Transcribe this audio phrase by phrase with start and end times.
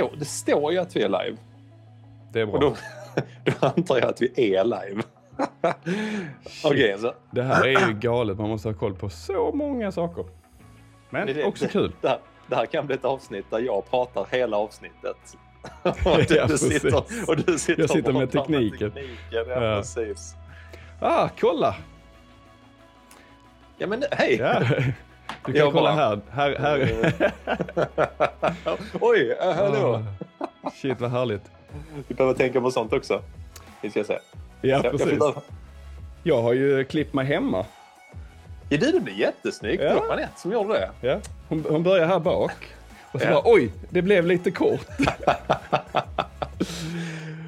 [0.00, 1.36] står, det står ju att vi är live.
[2.32, 2.54] Det är bra.
[2.54, 2.74] Och då,
[3.60, 5.02] då antar jag att vi är live.
[6.64, 8.38] Okej, så Det här är ju galet.
[8.38, 10.24] Man måste ha koll på så många saker.
[11.10, 11.92] Men Det är det- också kul.
[12.00, 12.18] det här,
[12.48, 15.36] det här kan bli ett avsnitt där jag pratar hela avsnittet.
[15.82, 15.92] och,
[16.28, 16.94] du, Ja, sitter,
[17.28, 18.90] och du sitter Jag sitter med tekniken.
[18.90, 19.16] tekniken.
[19.30, 19.76] Ja, Ja.
[19.76, 20.34] precis.
[21.00, 21.74] Ah, kolla!
[23.78, 24.36] Ja, men hej!
[24.40, 24.62] Ja.
[25.46, 26.20] Du kan Jag kolla bara- här.
[26.30, 27.32] här, här.
[29.00, 30.02] Oj, äh, hallå!
[30.38, 31.42] Ah, Shit vad härligt.
[32.08, 33.22] Vi behöver tänka på sånt också.
[33.82, 34.12] Vi ska se.
[34.12, 34.20] Ja,
[34.60, 35.06] Jag- jag precis.
[35.08, 35.42] flyttar-
[36.22, 37.66] Jag har ju klippt mig hemma.
[38.68, 39.82] Ja, du, det blir jättesnyggt.
[39.82, 39.88] Ja.
[39.88, 40.90] Det var Anette som gjorde det.
[41.08, 41.18] Ja.
[41.48, 42.52] Hon, hon börjar här bak.
[43.12, 43.32] Och så Ja.
[43.32, 44.86] bara, oj, det blev lite kort.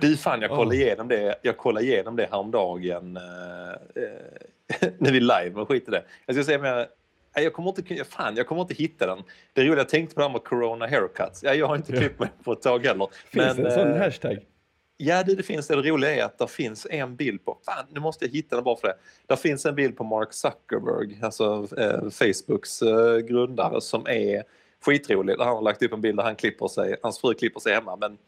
[0.00, 0.83] Du, fan, jag kollade Ja.
[0.87, 3.17] igenom det, jag kollade igenom det häromdagen.
[3.17, 6.03] Uh, uh, när vi live, men skit i det.
[6.27, 6.87] Jag ska säga, men jag,
[7.37, 9.23] nej, jag kommer inte, kunna- fan, jag kommer inte hitta den.
[9.53, 11.43] Det är roligt, jag tänkte på det här med corona haircuts.
[11.43, 13.09] Ja, jag har inte klippt mig på ett tag heller.
[13.31, 14.39] Finns det en sån eh, hashtag?
[14.97, 15.83] Ja, det, det finns det.
[15.83, 17.59] Det roliga är att det finns en bild på...
[17.65, 18.97] Fan, nu måste jag hitta den bara för det.
[19.27, 24.43] Det finns en bild på Mark Zuckerberg, alltså eh, Facebooks eh, grundare, som är
[24.84, 25.37] skitrolig.
[25.39, 27.97] Han har lagt upp en bild där han klipper sig, hans fru klipper sig hemma.
[27.97, 28.19] Men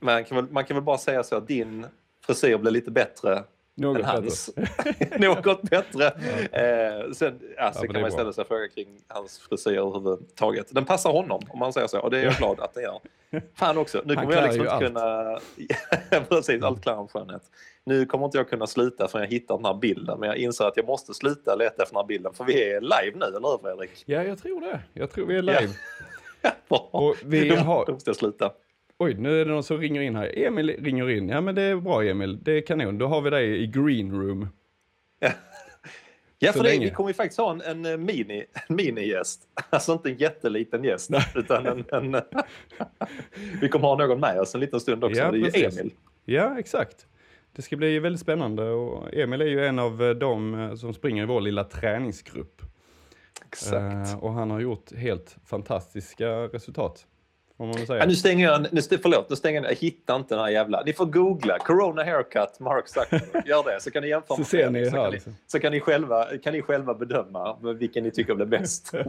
[0.00, 1.86] man kan väl, man kan väl bara säga så att din
[2.26, 3.44] frisyr blir lite bättre
[3.74, 4.12] Något än bättre.
[4.12, 4.50] hans.
[5.18, 6.06] Något bättre.
[6.52, 8.10] Eh, sen Ja, alltså, kan man bra.
[8.10, 10.66] ställa sig fråga kring hans frisyr överhuvudtaget.
[10.70, 13.00] Den passar honom om man säger så och det är jag glad att den gör.
[13.54, 15.42] Fan också, nu Han kommer jag liksom ju inte allt.
[16.10, 16.24] kunna...
[16.28, 17.42] Precis, allt klär en skönhet.
[17.84, 20.64] Nu kommer inte jag kunna sluta förrän jag hittar den här bilden men jag inser
[20.64, 23.50] att jag måste sluta leta efter den här bilden för vi är live nu, eller
[23.50, 24.02] hur Fredrik?
[24.06, 24.80] Ja, jag tror det.
[24.92, 25.68] Jag tror vi är live.
[26.68, 26.88] Bra.
[26.92, 28.52] Och vi Då har- måste jag sluta.
[29.02, 30.38] Oj, nu är det någon som ringer in här.
[30.38, 31.28] Emil ringer in.
[31.28, 32.38] Ja, men det är bra Emil.
[32.42, 32.98] Det är kanon.
[32.98, 34.48] Då har vi dig i green room.
[36.38, 39.42] Ja, för det, vi kommer ju faktiskt ha en, en eh, mini, en mini-gäst.
[39.70, 42.12] Alltså inte en jätteliten gäst, utan en, en...
[43.60, 45.20] vi kommer ha någon med oss en liten stund också.
[45.20, 45.64] Ja, det är ju.
[45.64, 45.94] Emil.
[46.24, 47.06] Ja, exakt.
[47.52, 50.94] Det ska bli väldigt spännande och Emil är ju en av eh, de eh, som
[50.94, 52.62] springer i vår lilla träningsgrupp.
[53.46, 54.12] Exakt.
[54.12, 57.06] Eh, och han har gjort helt fantastiska resultat.
[57.62, 57.98] Får man säga.
[57.98, 60.82] Ja, nu stänger jag, nu, förlåt, nu stänger jag, jag hittar inte den här jävla...
[60.86, 63.42] Ni får googla, Corona haircut, Mark Zuckerberg.
[63.46, 65.36] Gör det, så kan ni jämföra Så ser ni så kan ni, liksom.
[65.46, 68.92] så kan ni, själva, kan ni själva bedöma vilken ni tycker blir bäst.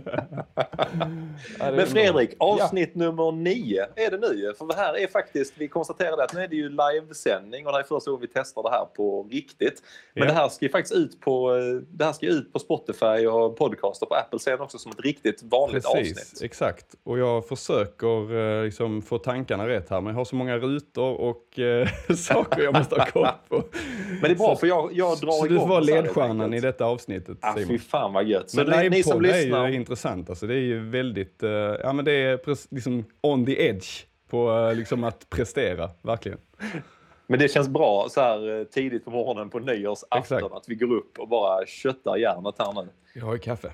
[1.59, 5.67] Ja, Men Fredrik, avsnitt nummer nio är det nu För det här är faktiskt, vi
[5.67, 8.63] konstaterade att nu är det ju livesändning och det här är första gången vi testar
[8.63, 9.81] det här på riktigt.
[10.13, 10.29] Men Ja.
[10.29, 11.51] det här ska ju faktiskt ut på,
[11.89, 15.43] det här ska ut på Spotify och podcaster på Apple sen också som ett riktigt
[15.43, 16.41] vanligt Precis, avsnitt.
[16.43, 16.85] exakt.
[17.03, 21.13] Och jag försöker eh, liksom få tankarna rätt här, men jag har så många rutor
[21.21, 23.63] och eh, saker jag måste ha koll på.
[24.11, 25.93] Men det är bra Så- för jag, jag drar Så igång du får vara så
[25.93, 27.67] ledstjärnan i detta avsnittet, Ah, Simon.
[27.67, 28.49] fy fan vad gött.
[28.49, 29.67] Så Men det, ni som livepodd är lyssnar...
[29.67, 30.29] ju intressant.
[30.29, 32.39] Alltså, det är ju väldigt, eh, ja men det är
[32.75, 33.87] liksom on the edge
[34.29, 36.37] på eh, liksom att prestera, verkligen.
[37.27, 40.43] Men det känns bra så här eh, tidigt på morgonen på nyårsafton Exakt.
[40.53, 42.87] att vi går upp och bara köttar järnet här nu.
[43.15, 43.71] Jag har ju kaffe.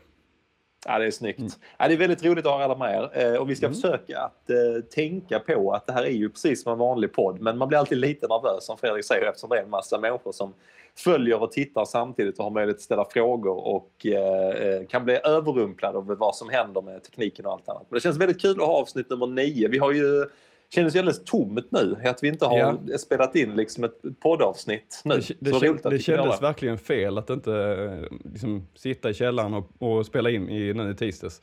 [0.86, 1.40] Ja, det är snyggt.
[1.40, 1.52] Mm.
[1.78, 3.34] Ja, det är väldigt roligt att ha alla med er.
[3.34, 3.76] Eh, Och vi ska Mm.
[3.76, 7.42] försöka att eh, tänka på att det här är ju precis som en vanlig podd.
[7.42, 10.32] Men man blir alltid lite nervös som Fredrik säger eftersom det är en massa människor
[10.32, 10.54] som
[10.98, 15.20] följer och tittar samtidigt och har möjlighet att ställa frågor och eh, eh, kan bli
[15.24, 17.86] överrumplade av vad som händer med tekniken och allt annat.
[17.90, 19.68] Men det känns väldigt kul att ha avsnitt nummer nio.
[19.68, 20.26] Vi har ju
[20.69, 22.97] kändes ju alldeles tomt nu att vi inte har Ja.
[22.97, 25.16] spelat in liksom ett poddavsnitt nu.
[25.16, 29.09] Det, det, Så kän, roligt att det kändes verkligen fel att inte eh, liksom, sitta
[29.09, 31.41] i källaren och, och spela in i, nu i tisdags.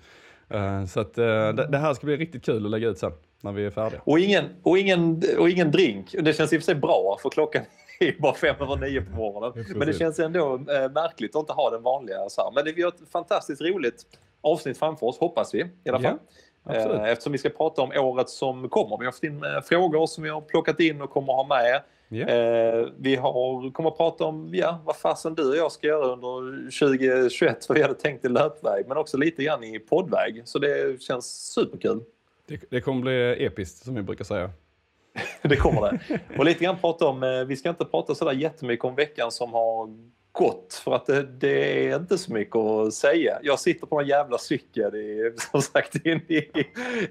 [0.48, 3.12] Eh, så att, eh, det, det här ska bli riktigt kul att lägga ut sen,
[3.40, 4.00] när vi är färdiga.
[4.04, 6.14] Och ingen, och, ingen, och ingen drink.
[6.20, 7.62] Det känns i och för sig bra för klockan
[8.00, 9.64] är bara fem över nio på morgonen.
[9.68, 9.76] Ja.
[9.76, 12.16] Men det känns ändå eh, märkligt att inte ha den vanliga.
[12.28, 12.52] Så här.
[12.54, 14.02] Men det, vi har ett fantastiskt roligt
[14.40, 16.18] avsnitt framför oss, hoppas vi i alla fall.
[16.66, 17.00] Absolut.
[17.00, 18.98] Eh, Eftersom vi ska prata om året som kommer.
[18.98, 21.82] Vi har fått in eh, frågor som vi har plockat in och kommer ha med.
[22.10, 26.06] Eh, vi har, kommer att prata om ja, vad fasen du och jag ska göra
[26.06, 30.42] under 2021, vad vi hade tänkt i löpväg, men också lite grann i poddväg.
[30.44, 32.02] Så det känns superkul.
[32.48, 34.50] Det, det kommer bli episkt, som vi brukar säga.
[35.42, 36.20] Det kommer det.
[36.38, 39.52] Och lite grann prata om, eh, vi ska inte prata sådär jättemycket om veckan som
[39.52, 39.88] har
[40.36, 43.38] gått för att det, det är inte så mycket att säga.
[43.42, 46.36] Jag sitter på en jävla cykel i, som sagt in i,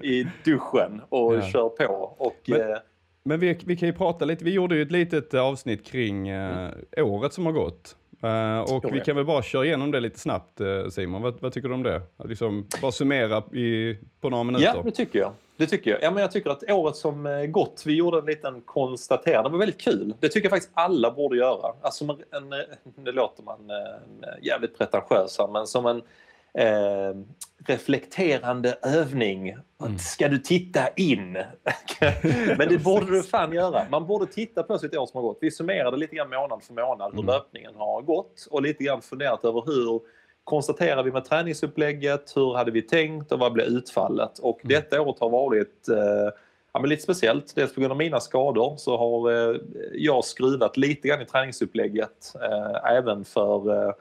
[0.02, 1.42] i duschen och Ja.
[1.42, 2.14] kör på.
[2.18, 2.76] Och, Men- eh,
[3.22, 6.70] Men vi, vi kan ju prata lite, vi gjorde ju ett litet avsnitt kring eh,
[6.98, 7.96] året som har gått.
[8.20, 11.52] Eh, och vi kan väl bara köra igenom det lite snabbt eh, Simon, vad, vad
[11.52, 12.02] tycker du om det?
[12.24, 14.72] Liksom, bara summera i, på några minuter.
[14.74, 15.32] Ja, det tycker jag.
[15.56, 16.02] Det tycker jag.
[16.02, 19.52] Ja, men jag tycker att året som eh, gått, vi gjorde en liten konstaterande, det
[19.52, 20.14] var väldigt kul.
[20.20, 21.72] Det tycker jag faktiskt alla borde göra.
[21.80, 22.10] Alltså, en,
[22.52, 22.54] en,
[22.96, 26.02] nu låter man eh, jävligt pretentiös här, men som en,
[26.58, 27.14] eh,
[27.66, 29.48] reflekterande övning.
[29.80, 29.98] Mm.
[29.98, 31.32] Ska du titta in?
[32.58, 33.86] Men det borde du fan göra.
[33.90, 35.38] Man borde titta på sitt år som har gått.
[35.40, 37.34] Vi summerade lite grann månad för månad hur mm.
[37.34, 40.00] löpningen har gått och lite grann funderat över hur
[40.44, 44.38] konstaterar vi med träningsupplägget, hur hade vi tänkt och vad blev utfallet?
[44.38, 44.68] Och mm.
[44.68, 46.30] detta året har varit eh,
[46.72, 47.54] ja, men lite speciellt.
[47.54, 49.60] Dels på grund av mina skador så har eh,
[49.94, 53.94] jag skruvat lite grann i träningsupplägget eh, även för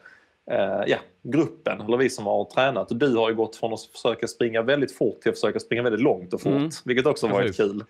[0.51, 2.87] eh, eh, ja, gruppen, eller vi som har tränat.
[2.89, 6.01] Du har ju gått från att försöka springa väldigt fort till att försöka springa väldigt
[6.01, 6.69] långt och fort, mm.
[6.85, 7.83] vilket också varit kul.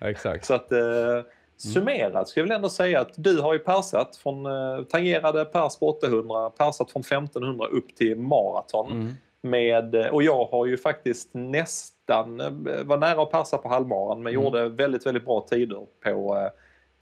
[0.00, 0.46] Ja, exakt.
[0.46, 1.20] Så att, eh,
[1.56, 5.78] summerat skulle jag väl ändå säga att du har ju persat från eh, tangerade pers
[5.78, 8.92] på 800, persat från 1500 upp till maraton.
[8.92, 9.14] Mm.
[9.42, 12.50] Med, och jag har ju faktiskt nästan, eh,
[12.84, 14.44] var nära att persa på halvmaran men mm.
[14.44, 16.50] gjorde väldigt, väldigt bra tider på eh,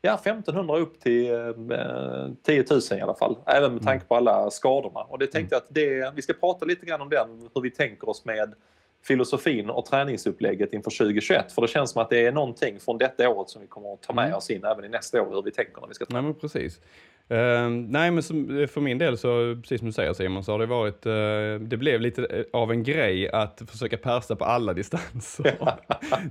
[0.02, 3.36] Ja, 1500 upp till eh, 10 000 i alla fall.
[3.46, 5.00] Även med tanke på alla skadorna.
[5.00, 7.70] Och det tänkte jag att det, vi ska prata lite grann om den, hur vi
[7.70, 8.54] tänker oss med
[9.02, 11.52] filosofin och träningsupplägget inför 2021.
[11.52, 14.02] För det känns som att det är någonting från detta året som vi kommer att
[14.02, 14.36] ta med mm.
[14.36, 16.22] oss in även i nästa år, hur vi tänker när vi ska träna.
[16.22, 16.80] Men precis.
[17.30, 20.58] Uh, nej men som, för min del så, precis som du säger Simon, så har
[20.58, 24.72] det varit, uh, det blev lite eh, av en grej att försöka persa på alla
[24.74, 25.54] distanser.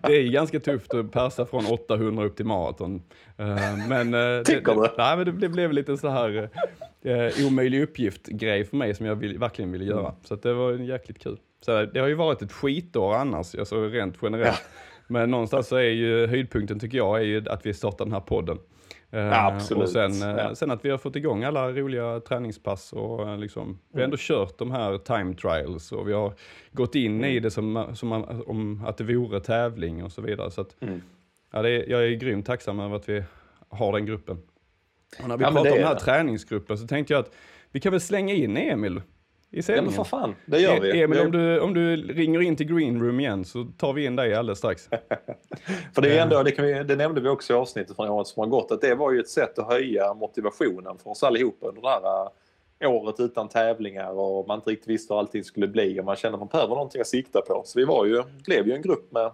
[0.08, 2.96] det är ganska tufft att persa från 800 upp till maraton.
[3.40, 4.88] Uh, men, Tycker du?
[4.98, 6.50] Nej men det blev, blev lite så här
[7.48, 10.00] omöjlig uppgift-grej för mig som jag vill, verkligen ville göra.
[10.00, 10.16] Mm.
[10.24, 11.38] Så det var jäkligt kul.
[11.62, 14.48] Så det har ju varit ett skitår annars, alltså rent generellt.
[14.48, 14.80] Ja.
[15.08, 18.20] Men någonstans så är ju höjdpunkten tycker jag är ju att vi startar den här
[18.20, 18.58] podden.
[19.10, 19.84] Ja, eh, absolut.
[19.84, 20.56] Och sen, eh, ja.
[20.56, 24.18] sen att vi har fått igång alla roliga träningspass och eh, liksom, vi har ändå
[24.20, 26.34] kört de här time trials och vi har
[26.72, 27.32] gått in mm.
[27.32, 28.12] i det som, som
[28.48, 30.52] om att det vore tävling och så vidare.
[30.52, 31.02] Så att, mm.
[31.54, 33.24] ja, det är, jag är grymt tacksam över att vi
[33.70, 34.38] har den gruppen.
[35.22, 37.32] Och när vi ja, pratar om den här träningsgruppen så tänkte jag att
[37.72, 39.02] vi kan väl slänga in Emil
[39.52, 39.94] i sändningen.
[39.94, 41.02] Ja men för fan, det gör vi.
[41.02, 44.16] Emil, om du, om du ringer in till Green Room igen så tar vi in
[44.16, 44.90] dig alldeles strax.
[45.96, 48.28] för det är ändå, det, kan vi, det nämnde vi också i avsnittet från året
[48.28, 51.68] som har gått, att det var ju ett sätt att höja motivationen för oss allihopa
[51.68, 52.30] under det här
[52.80, 56.16] äh, året utan tävlingar och man inte riktigt visste hur allting skulle bli och man
[56.16, 57.62] kände att man behöver någonting att sikta på.
[57.66, 59.32] Så vi var ju, blev ju en grupp med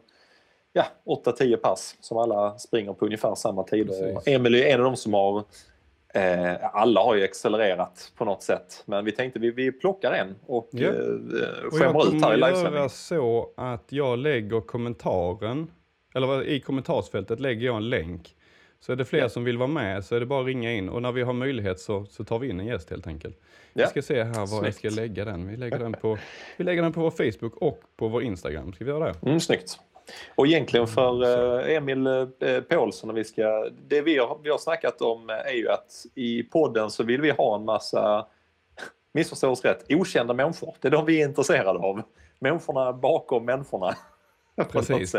[0.73, 4.29] ja, 8-10 pass som alla springer på ungefär samma tider.
[4.29, 5.43] Emil är en av de som har
[6.15, 10.35] Eh, alla har ju accelererat på något sätt, men vi tänkte vi, vi plockar en
[10.45, 10.87] och ja.
[10.87, 10.93] eh,
[11.71, 12.41] skämmer ut här i livesändning.
[12.41, 15.71] Jag kommer göra så att jag lägger kommentaren,
[16.15, 18.35] eller i kommentarsfältet lägger jag en länk.
[18.79, 19.29] Så är det fler ja.
[19.29, 21.33] som vill vara med så är det bara att ringa in och när vi har
[21.33, 23.39] möjlighet så, så tar vi in en gäst helt enkelt.
[23.73, 23.83] Ja.
[23.85, 24.83] Vi ska se här var snyggt.
[24.83, 25.47] jag ska lägga den.
[25.47, 26.17] Vi lägger den, på,
[26.57, 28.73] vi lägger den på vår Facebook och på vår Instagram.
[28.73, 29.27] Ska vi göra det?
[29.27, 29.79] Mm, snyggt.
[30.35, 34.57] Och egentligen för eh, Emil eh, Paulsson, och vi ska, det vi har, vi har
[34.57, 38.25] snackat om är ju att i podden så vill vi ha en massa,
[39.13, 40.75] missförstå oss rätt, okända människor.
[40.79, 42.01] Det är de vi är intresserade av.
[42.39, 43.95] Människorna bakom människorna.
[44.71, 45.15] Precis.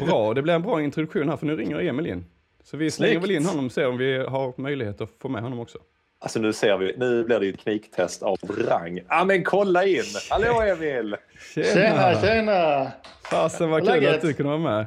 [0.00, 2.24] Bra, det blir en bra introduktion här för nu ringer Emil in.
[2.64, 5.42] Så vi slänger väl in honom och ser om vi har möjlighet att få med
[5.42, 5.78] honom också.
[6.20, 8.36] Alltså nu ser vi, nu blir det ju ett kniktest av
[8.68, 9.00] rang.
[9.08, 10.04] Ja men kolla in!
[10.30, 11.16] Hallå Emil!
[11.54, 12.20] Tjena, tjena!
[12.20, 12.92] tjena.
[13.30, 14.86] Fasen vad kul att du kunde vara med.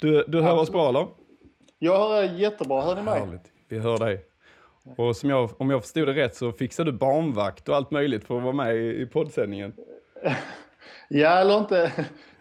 [0.00, 1.06] Du, du hör oss bra eller?
[1.78, 3.20] Jag hör jättebra, hör ni mig?
[3.20, 3.52] Härligt.
[3.68, 4.24] Vi hör dig.
[4.96, 8.24] Och som jag, om jag förstod det rätt så fixar du barnvakt och allt möjligt
[8.24, 9.72] för att vara med i, i poddsändningen.
[11.08, 11.92] ja, eller inte.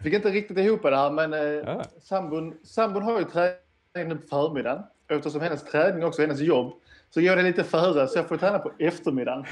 [0.03, 1.83] Fick inte riktigt ihop det här men eh, ja.
[2.01, 4.83] sambon, sambon har ju träning på förmiddagen.
[5.09, 6.73] Eftersom hennes träning också är hennes jobb
[7.09, 9.45] så går det lite före så jag får träna på eftermiddagen.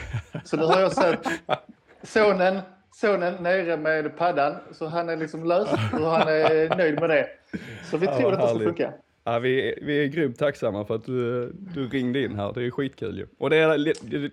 [0.44, 1.28] Så nu har jag sett
[2.04, 2.60] sonen,
[2.92, 7.28] sonen nere med paddan så han är liksom lös och han är nöjd med det.
[7.84, 8.94] Så vi tror att det ska funka.
[9.24, 12.54] Ja, vi, vi är grymt tacksamma för att du, du ringde in här.
[12.54, 13.28] Det är skitkul ju.
[13.38, 13.78] Och det är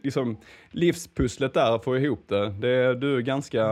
[0.04, 0.36] liksom
[0.70, 2.48] livspusslet där, att få ihop det.
[2.50, 3.64] det är du är ganska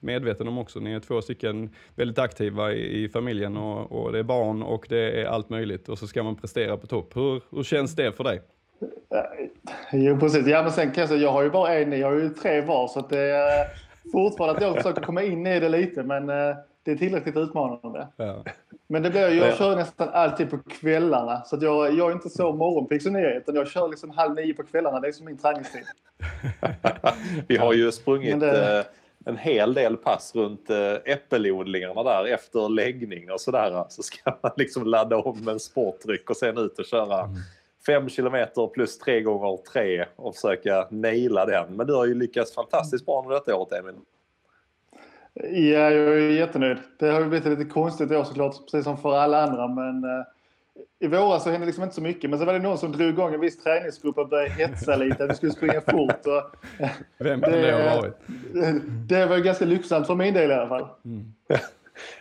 [0.00, 0.80] medveten om också.
[0.80, 4.86] Ni är två stycken väldigt aktiva i, i familjen och, och, det är barn och
[4.88, 5.88] det är allt möjligt.
[5.88, 7.16] Och så ska man prestera på topp.
[7.16, 8.40] Hur, hur känns det för dig?
[9.92, 10.46] Jo, precis.
[10.46, 12.60] Ja, men sen kan jag säga, jag har ju bara en, jag har ju tre
[12.60, 13.66] var så att det är
[14.12, 18.08] fortfarande att jag försöker komma in i det lite men eh, det är tillräckligt utmanande.
[18.16, 18.44] Ja.
[18.86, 22.30] Men det blir, jag kör nästan alltid på kvällarna så att jag, jag är inte
[22.30, 25.00] så morgonpigg som ni är utan jag kör liksom halv nio på kvällarna.
[25.00, 25.84] Det är som min träningstid.
[27.48, 28.78] Vi har ju sprungit det...
[28.78, 28.84] Eh,
[29.28, 33.84] en hel del pass runt äh, äppelodlingarna där efter läggning och sådär.
[33.88, 37.36] Så ska man liksom ladda om en sportdryck och sen ut och köra mm
[37.86, 41.76] fem kilometer plus tre gånger tre och försöka naila den.
[41.76, 43.94] Men du har ju lyckats fantastiskt bra under detta året, Emil.
[45.34, 46.78] Ja, jag är jättenöjd.
[46.98, 49.68] Det har ju blivit lite konstigt år såklart, precis som för alla andra.
[49.68, 50.26] Men eh,
[50.98, 52.30] i våras så hände liksom inte så mycket.
[52.30, 55.24] Men så var det någon som drog igång en viss träningsgrupp och började hetsa lite.
[55.24, 56.26] Att vi skulle springa fort.
[56.26, 56.56] Och,
[57.18, 58.14] Vem kan det, det ha varit?
[59.08, 60.88] Det var ganska lyxsamt för min del i alla fall.
[61.04, 61.32] Mm.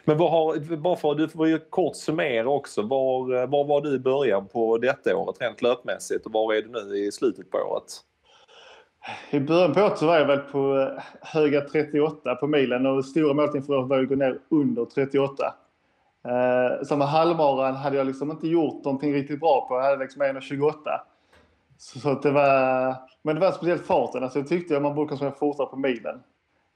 [0.05, 2.81] Men vad har, bara för att du får ju kort summera också.
[2.81, 6.69] Var, var var du i början på detta året rent löpmässigt och var är du
[6.69, 7.83] nu i slutet på året?
[9.29, 10.89] I början på året så var jag väl på
[11.21, 15.53] höga 38 på milen och stora målet inför året var att gå ner under 38.
[16.25, 19.75] Eh, med halvmaran hade jag liksom inte gjort någonting riktigt bra på.
[19.75, 20.73] Jag hade liksom 1,28.
[21.77, 24.23] Så, så det var, men det var speciellt farten.
[24.23, 26.23] Alltså jag tyckte att man borde kunna fortare på milen.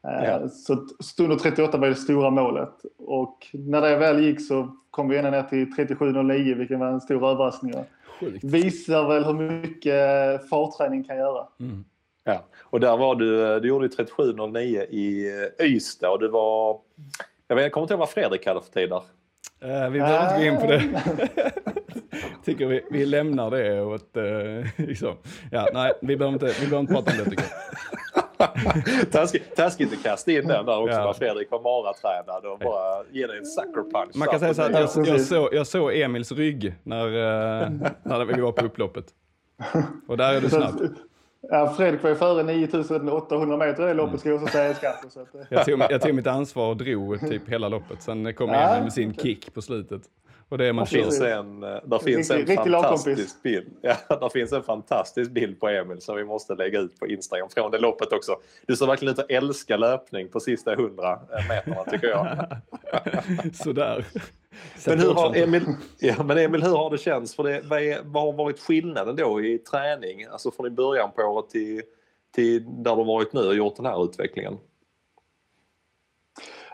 [0.07, 0.49] Eh, ja.
[0.49, 2.73] Så stund 38 var det stora målet.
[2.97, 7.01] Och när det väl gick så kom vi ända ner till 37,09 vilket var en
[7.01, 7.73] stor överraskning.
[8.19, 8.43] Sjukt.
[8.43, 11.47] Visar väl hur mycket fartträning kan göra.
[11.59, 11.85] Mm.
[12.23, 16.79] Ja, och där var du, du gjorde 37,09 i Ystad och du var...
[17.47, 19.01] Jag, vet, jag kommer inte ihåg vad Fredrik hade för tid där.
[19.65, 21.03] Uh, vi behöver inte gå in på det.
[22.45, 24.17] tycker vi, vi lämnar det åt...
[24.87, 25.15] Liksom.
[25.51, 28.08] ja, nej, vi behöver, inte, vi behöver inte prata om det tycker jag.
[29.55, 31.05] taskigt, att kasta in den där också ja.
[31.05, 34.15] när Fredrik var maratränad och bara ge dig en sucker punch.
[34.15, 37.69] Man kan säga så att jag, jag, såg, jag såg Emils rygg när, uh,
[38.03, 39.05] när vi var på upploppet.
[40.07, 40.81] Och där är du snabb.
[41.41, 45.05] Ja, Fredrik var ju före 9800 meter i det loppet ska jag också säga skatt.
[45.09, 45.27] Så att...
[45.49, 48.01] jag, tog, jag tog mitt ansvar och drog typ hela loppet.
[48.01, 50.01] Sen kom ja, Emil med sin kick på slutet.
[50.49, 53.67] Och det är man där finns en, där finns en fantastisk bild.
[53.81, 57.49] Ja, där finns en fantastisk bild på Emil som vi måste lägga ut på Instagram
[57.49, 58.35] från det loppet också.
[58.67, 62.47] Du ser verkligen ut att älska löpning på sista 100 meterna tycker jag.
[63.53, 64.05] Sådär.
[64.87, 65.63] Men hur, har Emil,
[65.99, 67.35] ja, men Emil, hur har det känts?
[67.35, 70.25] För det, vad, är, vad har varit skillnaden då i träning?
[70.25, 71.81] Alltså från i början på året till,
[72.35, 74.57] till där du varit nu och gjort den här utvecklingen?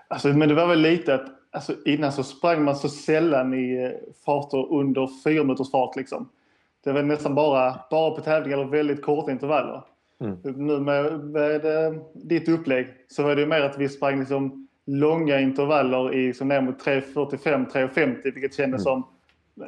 [0.08, 3.83] Alltså, men det var väl lite att alltså, innan så sprang man så sällan i
[3.83, 5.95] eh, farter under fyra minuters fart.
[5.95, 6.29] Liksom.
[6.83, 9.83] Det var nästan bara, bara på tävlingar eller väldigt korta intervaller.
[10.21, 10.38] Mm.
[10.43, 15.39] Nu med, med, eh, ditt upplägg så var det mer att vi sprang liksom långa
[15.39, 19.03] intervaller i som ner mot 3.45-3.50 vilket kändes mm.
[19.03, 19.03] som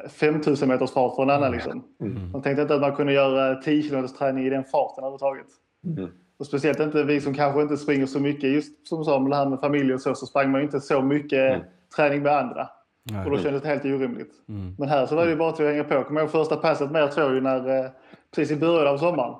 [0.08, 1.52] 5000 meters fart för en annan.
[1.52, 1.84] Liksom.
[2.00, 2.30] Mm.
[2.30, 5.46] Man tänkte inte att man kunde göra 10 km träning i den farten överhuvudtaget.
[5.84, 6.10] Mm.
[6.38, 8.50] Och speciellt inte vi som kanske inte springer så mycket.
[8.50, 10.80] Just som sa med det här med familj och så, så sprang man ju inte
[10.80, 11.66] så mycket mm.
[11.96, 12.68] Träning med andra.
[13.02, 13.24] Nej.
[13.24, 14.32] Och då kändes det helt orimligt.
[14.48, 14.74] Mm.
[14.78, 16.04] Men här så var det ju bara till att hänga på.
[16.04, 17.90] Kommer ihåg första passet med tror jag när, eh,
[18.34, 19.34] precis i början av sommaren.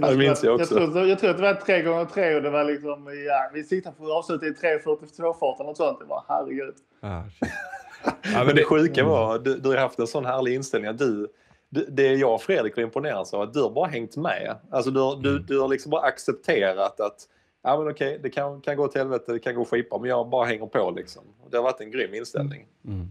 [0.00, 0.80] Ja, det minns jag också.
[0.80, 3.50] Jag tror, jag tror att det var tre gånger tre och det var liksom, ja,
[3.54, 6.00] vi siktade för att avsluta i 3.42-fart eller något sånt.
[6.00, 6.74] Det var herregud.
[7.00, 7.22] Ah,
[8.32, 11.28] ja, men det sjuka var, du, du har haft en sån härlig inställning att du,
[11.88, 14.56] det jag och Fredrik var imponerade av, att du har bara hängt med.
[14.70, 15.22] Alltså du, mm.
[15.22, 17.16] du, du har liksom bara accepterat att
[17.64, 20.28] ja men okej, det kan, kan gå till helvete, det kan gå skitbra, men jag
[20.28, 21.22] bara hänger på liksom.
[21.50, 22.66] Det har varit en grym inställning.
[22.84, 23.08] Mm.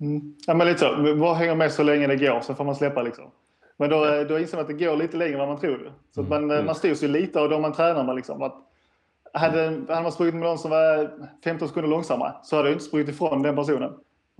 [0.00, 0.34] Mm.
[0.46, 3.02] Ja men lite så, bara hänga med så länge det går, så får man släppa
[3.02, 3.30] liksom.
[3.76, 5.92] Men då, då inser man att det går lite längre än vad man tror.
[6.14, 6.30] Så mm.
[6.30, 6.66] man, mm.
[6.66, 8.16] man styrs ju lite av de man tränar med.
[8.16, 8.42] Liksom.
[8.42, 8.54] Att
[9.32, 11.10] hade, hade man sprungit med någon som var
[11.44, 13.92] 15 sekunder långsammare så hade jag inte sprungit ifrån den personen.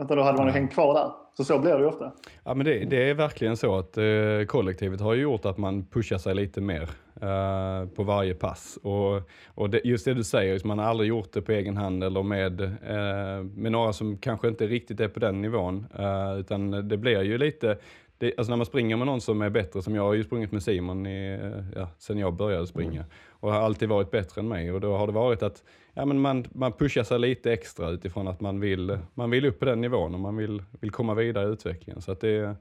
[0.03, 1.11] Utan då hade man ju hängt kvar där.
[1.37, 2.13] Så så blir det ju ofta.
[2.45, 4.05] Ja men det, det är verkligen så att eh,
[4.47, 6.91] kollektivet har gjort att man pushar sig lite mer
[7.23, 8.79] eh, på varje pass.
[8.83, 12.05] Och, och det, just det du säger, man har aldrig gjort det på egen hand
[12.05, 15.87] eller med, eh, med några som kanske inte riktigt är på den nivån.
[15.99, 17.79] Eh, utan det blir ju lite,
[18.19, 20.53] det, alltså när man springer med någon som är bättre, som jag har ju sprungit
[20.53, 23.11] med Simon i, ja, sen jag började springa mm.
[23.31, 25.63] och har alltid varit bättre än mig och då har det varit att
[25.95, 29.59] ja, men man, man pushar sig lite extra utifrån att man vill, man vill upp
[29.59, 32.03] på den nivån och man vill, vill komma vidare i utvecklingen.
[32.03, 32.57] Så det,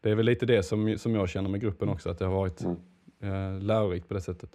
[0.00, 2.34] det är väl lite det som, som jag känner med gruppen också, att det har
[2.34, 2.76] varit mm.
[3.24, 4.50] Eh, lärorikt på det sättet.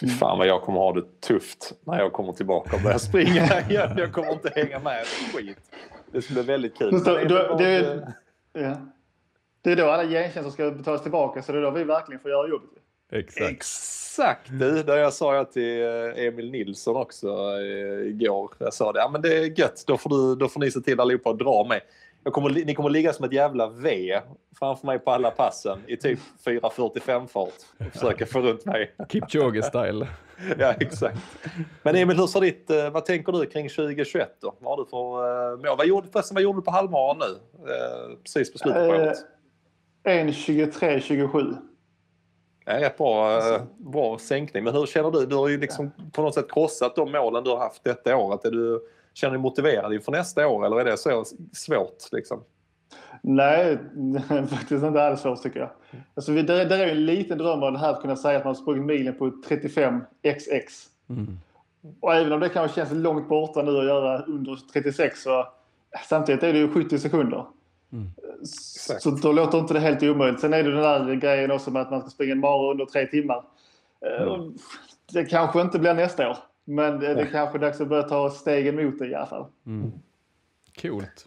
[0.00, 3.60] Fy fan vad jag kommer ha det tufft när jag kommer tillbaka och börjar springa
[3.70, 3.94] igen.
[3.96, 5.58] Jag kommer inte hänga med skit.
[6.12, 7.04] Det skulle bli väldigt kul.
[7.04, 8.12] Det, det, det,
[8.52, 8.76] ja.
[9.62, 12.30] Det är då alla gentjänster ska betalas tillbaka så det är då vi verkligen får
[12.30, 12.70] göra jobbet.
[13.12, 13.50] Exakt.
[13.50, 14.48] Exakt!
[14.86, 18.54] Det jag sa jag till eh, Emil Nilsson också eh, igår.
[18.58, 20.80] Jag sa det, ja men det är gött, då får, du, då får ni se
[20.80, 21.80] till allihopa att dra mig.
[22.24, 24.20] Jag kommer, ni kommer ligga som ett jävla V
[24.58, 28.94] framför mig på alla passen i typ 4.45 fart och försöka få runt mig.
[29.08, 30.06] Kipchoge-style.
[30.58, 31.18] ja, exakt.
[31.82, 34.54] Men Emil, hur ser ditt, eh, vad tänker du kring 2021 då?
[34.60, 35.76] Vad har du för mål?
[35.76, 37.38] Vad gjorde, vad gjorde du på halvmaran nu?
[38.22, 39.18] Precis på slutet på året.
[40.04, 41.56] 1.23.27.
[42.66, 44.64] En rätt bra, eh, bra sänkning.
[44.64, 45.26] Men hur känner du?
[45.26, 48.44] Du har ju liksom på något sätt krossat de målen du har haft detta året.
[48.44, 48.80] Är du,
[49.14, 52.12] känner du dig motiverad inför nästa år eller är det så svårt?
[52.12, 52.44] Liksom?
[53.22, 53.78] Nej,
[54.50, 55.70] faktiskt inte alls svårt tycker jag.
[56.14, 58.54] Alltså, det, det är en liten dröm av det här att kunna säga att man
[58.54, 60.88] har sprungit milen på 35xx.
[61.08, 61.38] Mm.
[62.00, 65.48] Och även om det kanske känns långt borta nu att göra under 36 så
[66.08, 67.46] samtidigt är det ju 70 sekunder.
[67.92, 68.10] Mm.
[68.44, 70.40] Så då låter inte det helt omöjligt.
[70.40, 72.86] Sen är det den där grejen också med att man ska springa en mara under
[72.86, 73.44] tre timmar.
[74.20, 74.54] Mm.
[75.12, 76.36] Det kanske inte blir nästa år.
[76.64, 79.46] Men det, det kanske är dags att börja ta stegen mot det i alla fall.
[79.66, 79.92] Mm.
[80.82, 81.26] Coolt.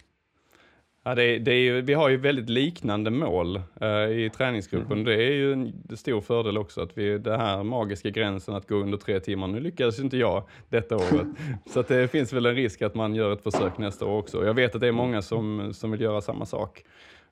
[1.08, 4.92] Ja, det, det är ju, vi har ju väldigt liknande mål uh, i träningsgruppen.
[4.92, 5.06] Mm.
[5.06, 8.76] Det är ju en stor fördel också att vi, den här magiska gränsen att gå
[8.76, 11.28] under tre timmar, nu lyckades inte jag detta året.
[11.74, 14.46] Så att det finns väl en risk att man gör ett försök nästa år också.
[14.46, 16.84] Jag vet att det är många som, som vill göra samma sak.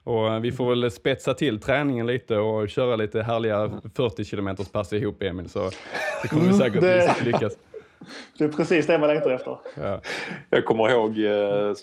[0.03, 4.55] Och uh, vi får väl spetsa till träningen lite och köra lite härliga 40 km
[4.71, 5.69] pass ihop Emil, så,
[6.21, 7.15] så kommer vi säkert det...
[7.25, 7.53] lyckas.
[8.37, 9.57] Det är precis det man längtar efter.
[9.75, 10.01] Ja.
[10.49, 11.73] Jag kommer ihåg, eh,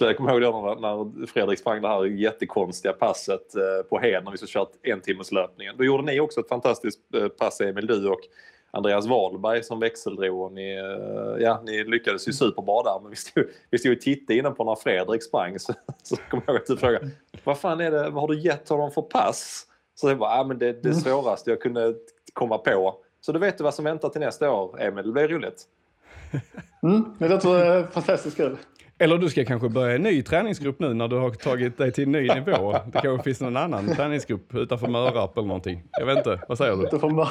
[0.00, 4.24] jag kommer ihåg det när, när Fredrik sprang det här jättekonstiga passet eh, på Hed
[4.24, 5.74] när vi skulle kört en timmes löpningen.
[5.78, 8.20] Då gjorde ni också ett fantastiskt eh, pass Emil, du och
[8.72, 10.76] Andreas Wahlberg som växeldrog och ni,
[11.38, 14.64] ja, ni lyckades ju superbra där men vi stod, vi stod och tittade innan på
[14.64, 17.10] när Fredrik sprang så, så kommer jag ihåg att du frågade
[17.44, 19.66] vad fan är det, vad har du gett honom för pass?
[19.94, 21.94] Så det var, ja men det, det svåraste jag kunde
[22.32, 25.06] komma på så då vet du vad som väntar till nästa år, Emil.
[25.06, 25.64] Det blir roligt.
[26.82, 28.56] Mm, det låter eh, fantastiskt kul.
[29.02, 32.04] Eller du ska kanske börja en ny träningsgrupp nu när du har tagit dig till
[32.04, 32.72] en ny nivå.
[32.72, 35.82] Det kanske finns någon annan träningsgrupp utanför Mörarp eller någonting.
[35.98, 36.82] Jag vet inte, vad säger du?
[36.82, 37.26] Utanför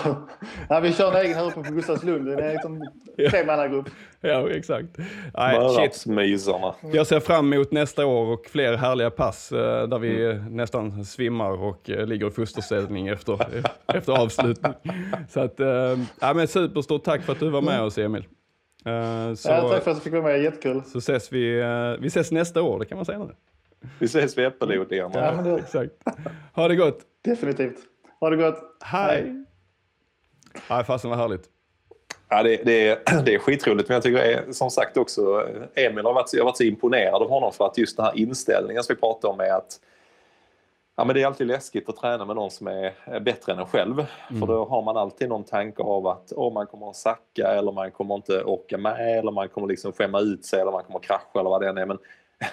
[0.69, 2.27] ja, vi kör en egen här uppe på Gustavslund.
[2.27, 2.89] Det är liksom
[3.29, 3.89] tremannagrupp.
[4.21, 4.97] Ja, exakt.
[5.33, 6.73] Mörarpsmysarna.
[6.93, 10.55] Jag ser fram emot nästa år och fler härliga pass eh, där vi mm.
[10.55, 13.39] nästan svimmar och eh, ligger i fosterställning efter,
[13.93, 14.73] efter avslutning.
[15.29, 15.67] Så att, eh,
[16.21, 18.23] ja men superstort tack för att du var med oss Emil.
[18.87, 20.81] Uh, så, ja, tack för att du fick vara med, jättekul.
[20.83, 23.35] Så ses vi, uh, vi ses nästa år, det kan man säga nu.
[23.99, 25.19] Vi ses vid äppelodlingarna.
[25.19, 25.55] Ja, det...
[25.59, 25.91] Exakt.
[26.53, 26.99] Ha det gott.
[27.21, 27.77] Definitivt.
[28.19, 28.77] Ha det gott.
[28.83, 29.45] Hej.
[30.67, 30.83] Hej.
[30.83, 31.49] fasen vad härligt.
[32.29, 36.05] Ja, det, det, är, det är skitroligt, men jag tycker är, som sagt också, Emil
[36.05, 38.83] har varit, jag har varit så imponerad av honom för att just den här inställningen
[38.83, 39.79] som vi pratade om är att
[40.99, 43.65] Ja, men det är alltid läskigt att träna med någon som är bättre än en
[43.65, 44.05] själv.
[44.29, 44.39] Mm.
[44.39, 47.71] För då har man alltid någon tanke av att oh, man kommer att sacka eller
[47.71, 50.99] man kommer inte orka med eller man kommer liksom skämma ut sig eller man kommer
[50.99, 51.85] krascha eller vad det än är.
[51.85, 51.97] Men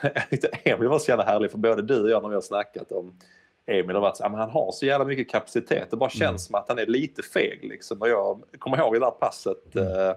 [0.64, 3.18] Emil var så jävla härlig för både du och jag när vi har snackat om
[3.66, 5.90] Emil har varit så, ja, men han har så jävla mycket kapacitet.
[5.90, 6.38] Det bara känns mm.
[6.38, 7.64] som att han är lite feg.
[7.64, 8.00] Liksom.
[8.00, 10.14] Och jag kommer ihåg det där passet mm.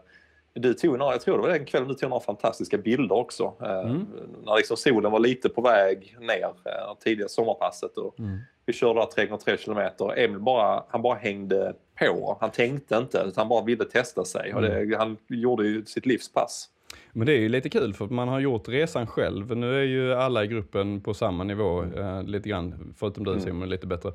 [0.61, 3.53] Du tog några, jag tror det var den kvällen du tog några fantastiska bilder också.
[3.61, 4.07] Eh, mm.
[4.45, 7.97] När liksom solen var lite på väg ner, eh, tidiga sommarpasset.
[7.97, 8.39] Och mm.
[8.65, 10.19] Vi körde 3,3 kilometer.
[10.19, 12.37] Emil bara, han bara hängde på.
[12.41, 14.53] Han tänkte inte, utan han bara ville testa sig.
[14.53, 14.99] Och det, mm.
[14.99, 16.69] han gjorde ju sitt livspass.
[17.13, 19.57] Men det är ju lite kul för man har gjort resan själv.
[19.57, 23.43] Nu är ju alla i gruppen på samma nivå eh, lite grann, förutom du mm.
[23.43, 24.11] Simon, lite bättre.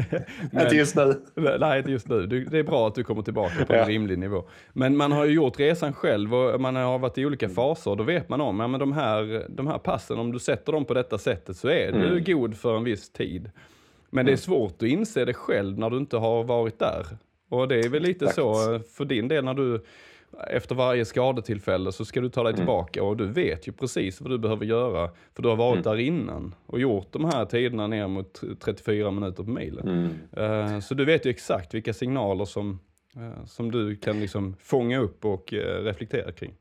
[0.52, 1.14] Men, inte just nu.
[1.60, 2.26] Nej, inte just nu.
[2.26, 4.44] Det är bra att du kommer tillbaka på en rimlig nivå.
[4.72, 7.56] Men man har ju gjort resan själv och man har varit i olika mm.
[7.56, 7.96] faser.
[7.96, 10.84] Då vet man om, ja men de här, de här passen, om du sätter dem
[10.84, 12.24] på detta sättet så är du mm.
[12.24, 13.50] god för en viss tid.
[14.10, 14.38] Men det är mm.
[14.38, 17.06] svårt att inse det själv när du inte har varit där.
[17.48, 18.36] Och det är väl lite Exakt.
[18.36, 19.84] så för din del när du
[20.50, 22.56] efter varje skadetillfälle så ska du ta dig mm.
[22.56, 25.10] tillbaka och du vet ju precis vad du behöver göra.
[25.34, 25.96] För du har varit mm.
[25.96, 29.88] där innan och gjort de här tiderna ner mot 34 minuter på milen.
[30.36, 30.74] Mm.
[30.74, 32.80] Uh, så du vet ju exakt vilka signaler som,
[33.16, 36.54] uh, som du kan liksom fånga upp och uh, reflektera kring.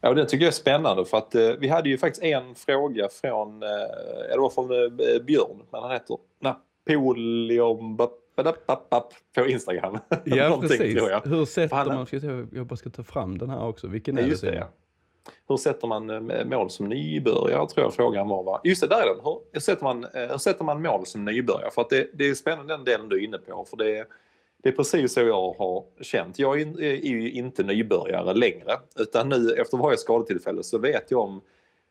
[0.00, 3.08] Ja, och det tycker jag är spännande för att vi hade ju faktiskt en fråga
[3.08, 4.68] från, det var från
[5.26, 7.96] Björn, men han heter Napoleon
[9.34, 9.98] på Instagram.
[10.24, 11.02] Ja, precis.
[11.24, 14.50] Hur sätter man, jag bara ska ta fram den här också, vilken är just det?
[14.50, 14.66] det?
[15.48, 18.42] Hur sätter man eh, mål som nybörjare tror jag frågan var.
[18.42, 18.60] Va?
[18.64, 19.24] Just det, där är den.
[19.52, 21.70] Hur sätter man, eh, hur sätter man mål som nybörjare?
[21.70, 23.66] För att det, det är spännande den delen du är inne på.
[23.70, 24.06] För det,
[24.62, 26.38] det är precis så jag har känt.
[26.38, 28.72] Jag är, är ju inte nybörjare längre.
[28.96, 31.40] Utan nu efter varje skadetillfälle så vet jag om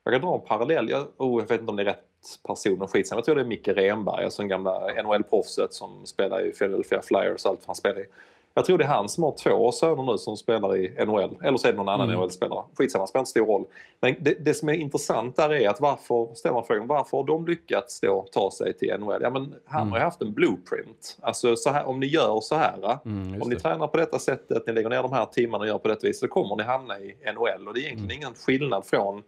[0.03, 0.89] jag kan dra en parallell.
[0.89, 2.03] Jag, oh, jag vet inte om det är rätt
[2.47, 3.17] person och skitsamma.
[3.17, 7.45] Jag tror det är Micke Renberg, alltså den gamla NHL-proffset som spelar i Philadelphia Flyers
[7.45, 8.05] och allt han spelar i.
[8.53, 11.37] Jag tror det är han som har två söner nu som spelar i NHL.
[11.43, 12.19] Eller så är det någon annan mm.
[12.19, 12.63] NHL-spelare.
[12.77, 13.65] Skitsamma, spelar inte stor roll.
[13.99, 17.23] Men det, det, som är intressant där är att varför, ställer man frågan, varför har
[17.23, 19.21] de lyckats då ta sig till NHL?
[19.21, 19.91] Ja men han mm.
[19.91, 21.17] har ju haft en blueprint.
[21.21, 24.67] Alltså så här, om ni gör så här, mm, om ni tränar på detta sättet,
[24.67, 26.99] ni lägger ner de här timmarna och gör på detta viset, så kommer ni hamna
[26.99, 27.67] i NHL.
[27.67, 28.17] Och det är egentligen mm.
[28.17, 29.23] ingen skillnad från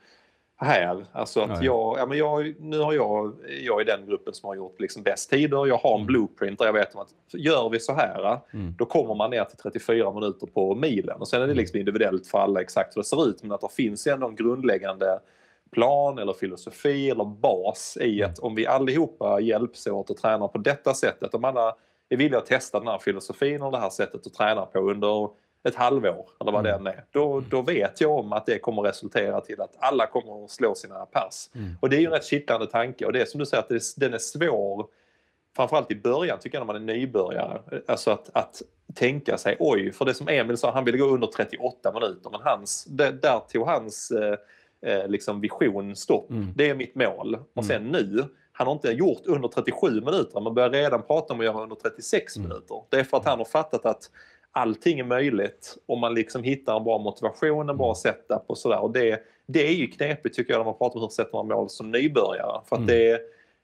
[0.64, 1.06] här.
[1.12, 4.56] Alltså att jag, ja, men jag, nu har jag, jag är den gruppen som har
[4.56, 5.68] gjort liksom bäst tider.
[5.68, 6.08] Jag har en mm.
[6.08, 8.76] blueprint där jag vet om att gör vi så här, mm.
[8.78, 11.20] då kommer man ner till 34 minuter på milen.
[11.20, 11.58] Och sen är det mm.
[11.58, 13.44] liksom individuellt för alla exakt hur det ser ut.
[13.44, 15.20] Men att det finns ändå en grundläggande
[15.72, 18.32] plan eller filosofi eller bas i mm.
[18.32, 21.76] att om vi allihopa hjälps åt och tränar på detta sättet, om alla
[22.10, 25.30] är villiga att testa den här filosofin och det här sättet att träna på under
[25.64, 26.84] ett halvår eller vad mm.
[26.84, 27.06] det än är.
[27.12, 30.76] Då, då vet jag om att det kommer resultera till att alla kommer att slå
[30.76, 31.50] sina pass.
[31.56, 31.78] Mm.
[31.80, 33.70] Och det är ju en rätt kittlande tanke och det är som du säger att
[33.70, 34.88] det, den är svår
[35.56, 37.62] framförallt i början tycker jag när man är nybörjare.
[37.88, 38.62] Alltså att, att
[38.94, 42.42] tänka sig oj, för det som Emil sa, han ville gå under 38 minuter men
[42.44, 44.38] hans, det, där tog hans eh,
[44.92, 46.30] eh, liksom vision stopp.
[46.30, 46.54] Mm.
[46.56, 47.38] Det är mitt mål.
[47.54, 47.68] Och mm.
[47.68, 51.46] sen nu, han har inte gjort under 37 minuter, man börjar redan prata om att
[51.46, 52.50] göra under 36 mm.
[52.50, 52.84] minuter.
[52.90, 54.10] Det är för att han har fattat att
[54.54, 57.96] allting är möjligt om man liksom hittar en bra motivation, en bra mm.
[57.96, 58.80] setup och sådär.
[58.80, 61.48] Och det, det är ju knepigt tycker jag när man pratar om hur sätter man
[61.48, 62.62] mål som nybörjare.
[62.70, 62.88] För mm.
[62.88, 63.22] det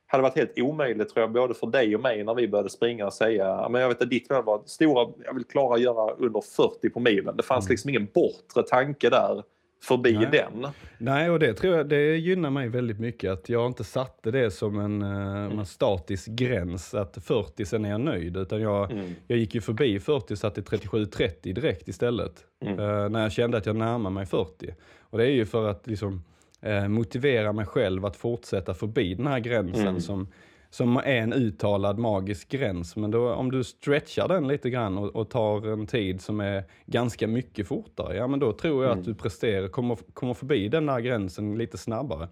[0.07, 3.05] hade varit helt omöjligt tror jag både för dig och mig när vi började springa
[3.05, 6.11] och säga men jag vet att ditt mål var stora, jag vill klara att göra
[6.11, 7.37] under 40 på milen.
[7.37, 7.71] Det fanns mm.
[7.71, 9.43] liksom ingen bortre tanke där
[9.81, 10.27] förbi Nej.
[10.31, 10.67] den.
[10.97, 14.51] Nej, och det tror jag det gynnar mig väldigt mycket att jag inte satte det
[14.51, 15.59] som en, eh, mm.
[15.59, 18.37] en statisk gräns att 40 sen är jag nöjd.
[18.37, 19.15] Utan jag, mm.
[19.27, 22.45] jag gick ju förbi 40 och satte 37-30 direkt istället.
[22.65, 22.79] Mm.
[22.79, 24.73] Uh, när jag kände att jag närmar mig 40.
[24.99, 26.23] Och det är ju för att liksom
[26.65, 30.01] uh, motivera mig själv att fortsätta förbi den här gränsen mm.
[30.01, 30.27] som
[30.69, 32.95] som är en uttalad magisk gräns.
[32.95, 36.63] Men då, om du stretchar den lite grann och, och, tar en tid som är
[36.85, 38.99] ganska mycket fortare, ja men då tror jag mm.
[38.99, 42.27] att du presterar, kommer, kommer förbi den där gränsen lite snabbare.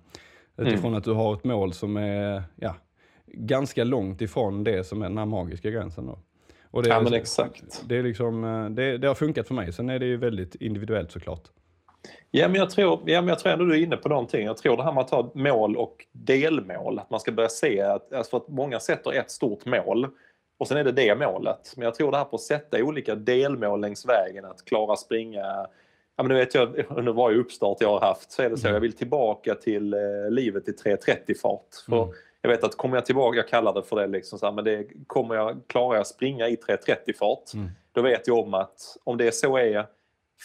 [0.58, 0.98] Utifrån mm.
[0.98, 2.76] att du har ett mål som är ja,
[3.26, 6.06] ganska långt ifrån det som är den här magiska gränsen.
[6.06, 6.20] Då.
[6.72, 7.84] Och det, ja men exakt.
[7.88, 10.56] Det, är liksom, eh, det, det har funkat för mig, sen är det ju väldigt
[10.56, 11.44] individuellt såklart.
[12.32, 14.46] Ja men, jag tror, ja, men jag tror ändå du är inne på någonting.
[14.46, 17.82] Jag tror det här med att ha mål och delmål, att man ska börja se
[17.82, 20.08] att, alltså för att många sätter ett stort mål
[20.58, 21.74] och sen är det det målet.
[21.76, 25.68] Men jag tror det här på att sätta olika delmål längs vägen, att klara springa
[26.18, 28.68] Ja, men nu vet jag, under varje uppstart jag har haft så är det så,
[28.68, 28.74] mm.
[28.74, 31.76] jag vill tillbaka till eh, livet i 3.30-fart.
[31.86, 32.16] För mm.
[32.42, 34.64] Jag vet att kommer jag tillbaka, jag kallar det för det, liksom så här, men
[34.64, 37.70] det kommer jag, klarar jag springa i 3.30-fart, mm.
[37.92, 39.88] då vet jag om att om det så är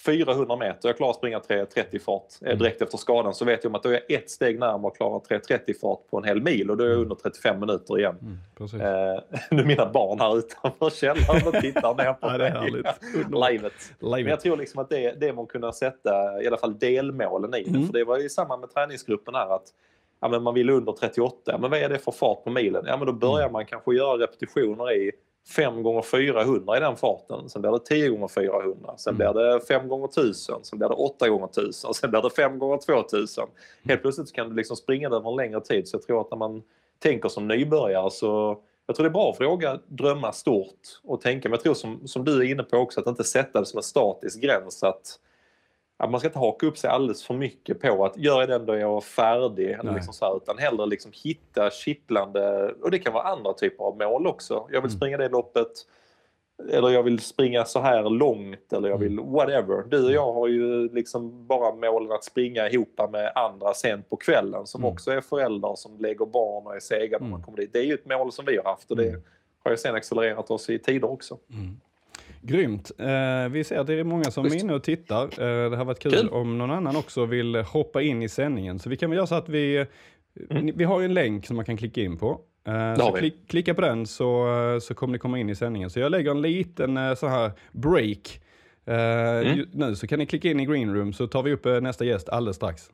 [0.04, 2.58] 400 meter, jag klarar att springa 3.30 fart mm.
[2.58, 4.96] direkt efter skadan så vet jag om att då är jag ett steg närmare att
[4.96, 7.02] klara 3.30 fart på en hel mil och då är jag mm.
[7.02, 8.16] under 35 minuter igen.
[8.20, 12.26] Mm, eh, nu är mina barn här utanför källaren och tittar ner på
[13.38, 13.50] mig.
[14.00, 14.24] Livet.
[14.24, 17.62] Men jag tror liksom att det, det man kunna sätta i alla fall delmålen i
[17.62, 17.70] det.
[17.70, 17.86] Mm.
[17.86, 19.66] För det var ju samma med träningsgruppen här att
[20.20, 22.84] ja, men man vill under 38, men vad är det för fart på milen?
[22.86, 23.52] Ja men då börjar mm.
[23.52, 25.12] man kanske göra repetitioner i
[25.48, 27.48] 5 gånger 400 i den farten.
[27.48, 28.94] Sen blir det 10 gånger 400.
[28.96, 29.32] Sen mm.
[29.32, 30.64] blir det 5 gånger 1000.
[30.64, 31.94] Sen blir det 8 gånger 1000.
[31.94, 33.44] Sen blir det 5 gånger 2000.
[33.84, 35.88] Helt plötsligt kan du liksom springa det över en längre tid.
[35.88, 36.62] Så jag tror att när man
[36.98, 41.48] tänker som nybörjare så jag tror det är bra att fråga, drömma stort och tänka.
[41.48, 43.78] Men jag tror som, som du är inne på också att inte sätta det som
[43.78, 44.82] en statisk gräns.
[44.82, 45.18] Att
[46.02, 48.66] att man ska inte haka upp sig alldeles för mycket på att gör jag den
[48.66, 49.70] då jag är färdig.
[49.70, 53.84] Eller liksom så här, utan hellre liksom hitta kittlande, och det kan vara andra typer
[53.84, 54.54] av mål också.
[54.54, 54.98] Jag vill mm.
[54.98, 55.68] springa det loppet
[56.70, 59.32] eller jag vill springa så här långt eller jag vill mm.
[59.32, 59.82] whatever.
[59.88, 64.16] Du och jag har ju liksom bara målen att springa ihop med andra sent på
[64.16, 64.92] kvällen som mm.
[64.92, 67.42] också är föräldrar som lägger barn och är sega när man mm.
[67.42, 67.72] kommer dit.
[67.72, 69.22] Det är ju ett mål som vi har haft och det mm.
[69.64, 71.38] har ju sen accelererat oss i tider också.
[71.50, 71.80] Mm.
[72.42, 72.90] Grymt.
[72.98, 75.22] Eh, vi ser att det är många som är inne och tittar.
[75.24, 78.78] Eh, det har varit kul, kul, om någon annan också vill hoppa in i sändningen.
[78.78, 79.86] Så vi kan väl göra så att vi,
[80.50, 80.76] mm.
[80.76, 82.40] vi har en länk som man kan klicka in på.
[82.66, 84.46] Eh, så klick, klicka på den så,
[84.82, 85.90] så kommer ni komma in i sändningen.
[85.90, 88.40] Så jag lägger en liten eh, så här break
[88.84, 89.66] eh, mm.
[89.72, 92.04] nu, så kan ni klicka in i green room så tar vi upp eh, nästa
[92.04, 92.90] gäst alldeles strax.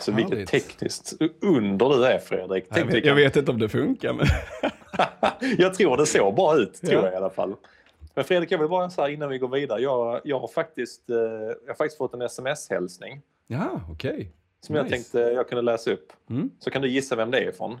[0.00, 0.32] Alltså Härligt.
[0.32, 2.64] vilket tekniskt under du är Fredrik.
[2.68, 4.26] Jag vet, jag vet inte om det funkar men...
[5.58, 7.04] jag tror det såg bra ut, tror ja.
[7.04, 7.56] jag i alla fall.
[8.14, 9.80] Men Fredrik, jag vill bara säga innan vi går vidare.
[9.80, 13.22] Jag, jag, har, faktiskt, eh, jag har faktiskt fått en sms-hälsning.
[13.46, 14.10] Ja, okej.
[14.10, 14.26] Okay.
[14.60, 14.84] Som nice.
[14.84, 16.12] jag tänkte jag kunde läsa upp.
[16.30, 16.50] Mm.
[16.58, 17.78] Så kan du gissa vem det är ifrån?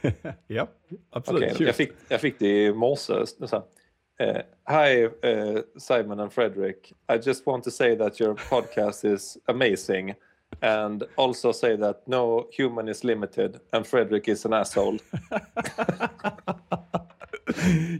[0.46, 0.68] ja,
[1.10, 1.52] absolut.
[1.52, 3.12] Okay, jag, fick, jag fick det i morse.
[3.12, 6.92] Uh, hi, uh, Simon and Frederick.
[7.08, 10.14] I just want to say that your podcast is amazing.
[10.60, 14.98] And also say that no human is limited and Frederick is an asshole.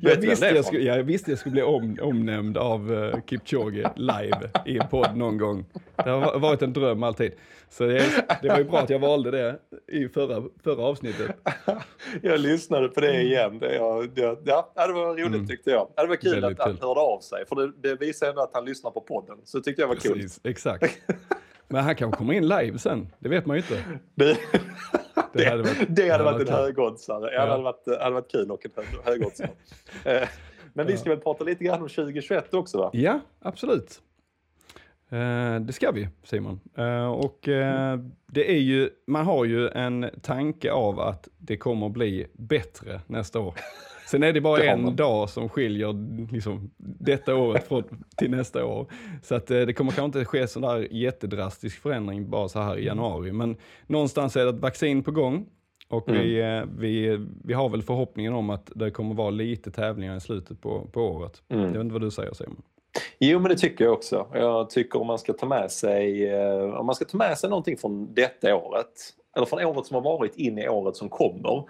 [0.00, 4.50] jag, visste jag, skulle, jag visste jag skulle bli om, omnämnd av uh, Kipchoge live
[4.66, 5.64] i en podd någon gång.
[5.96, 7.32] Det har varit en dröm alltid.
[7.68, 9.58] Så det, det var ju bra att jag valde det
[9.92, 11.36] i förra, förra avsnittet.
[12.22, 13.58] jag lyssnade på det igen.
[13.58, 15.46] Det, jag, det, ja, det var roligt mm.
[15.46, 15.88] tyckte jag.
[15.96, 17.46] Det var kul Väldigt att han hörde av sig.
[17.46, 19.38] För det, det visar ändå att han lyssnar på podden.
[19.44, 20.50] Så det tyckte jag var Precis, kul.
[20.50, 20.98] Exakt.
[21.70, 23.12] Men han kanske kommer in live sen.
[23.18, 23.84] Det vet man ju inte.
[24.14, 24.38] Det,
[25.32, 27.30] det, hade varit, det hade varit en högoddsare.
[27.32, 27.44] Ja.
[27.44, 29.50] Det hade varit, hade varit kul och en högoddsare.
[30.04, 30.28] Eh,
[30.72, 32.90] men vi ska väl prata lite grann om 2021 också va?
[32.92, 34.02] Ja, absolut.
[35.08, 36.60] Eh, det ska vi Simon.
[36.76, 37.38] Eh, och
[38.26, 43.40] det är ju, man har ju en tanke av att det kommer bli bättre nästa
[43.40, 43.54] år.
[44.10, 45.94] Sen är det bara det en dag som skiljer
[46.32, 47.84] liksom, detta året från,
[48.16, 48.86] till nästa år.
[49.22, 52.86] Så att, det kommer kanske inte ske sån där jättedrastisk förändring bara så här i
[52.86, 53.32] januari.
[53.32, 55.46] Men någonstans är det ett vaccin på gång.
[55.88, 56.22] Och mm.
[56.22, 60.60] vi, vi, vi har väl förhoppningen om att det kommer vara lite tävlingar i slutet
[60.60, 61.42] på, på året.
[61.48, 61.64] Mm.
[61.64, 62.62] Jag vet inte vad du säger Simon?
[63.18, 64.26] Jo, men det tycker jag också.
[64.32, 67.50] Jag tycker om man ska ta med sig, eh, om man ska ta med sig
[67.50, 68.86] någonting från detta året,
[69.36, 71.64] eller från året som har varit in i året som kommer,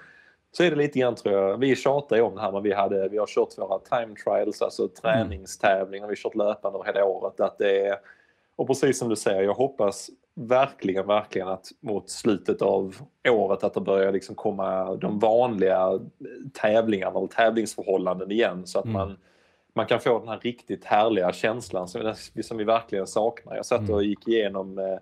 [0.53, 2.73] så är det lite grann tror jag, vi tjatar ju om det här men vi,
[2.73, 7.41] hade, vi har kört våra time trials, alltså träningstävlingar, vi har kört löpande hela året.
[7.41, 7.97] Att det är,
[8.57, 12.97] och precis som du säger, jag hoppas verkligen, verkligen att mot slutet av
[13.29, 16.01] året att det börjar liksom komma de vanliga
[16.53, 18.95] tävlingarna och tävlingsförhållanden igen så att mm.
[18.95, 19.17] man,
[19.75, 23.57] man kan få den här riktigt härliga känslan som, som vi verkligen saknar.
[23.57, 24.99] Jag satt och gick igenom eh,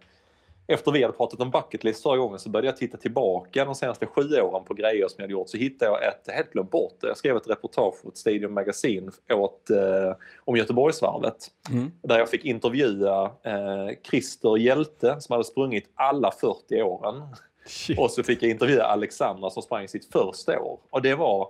[0.70, 3.74] efter vi hade pratat om bucket list förra gången så började jag titta tillbaka de
[3.74, 5.48] senaste sju åren på grejer som jag hade gjort.
[5.48, 9.70] Så hittade jag ett, helt glömt bort Jag skrev ett reportage åt Stadium Magazine åt,
[9.70, 11.36] eh, om Göteborgsvarvet.
[11.70, 11.92] Mm.
[12.02, 17.22] Där jag fick intervjua eh, Christer Hjälte som hade sprungit alla 40 åren.
[17.66, 17.98] Shit.
[17.98, 20.78] Och så fick jag intervjua Alexandra som sprang sitt första år.
[20.90, 21.48] Och det var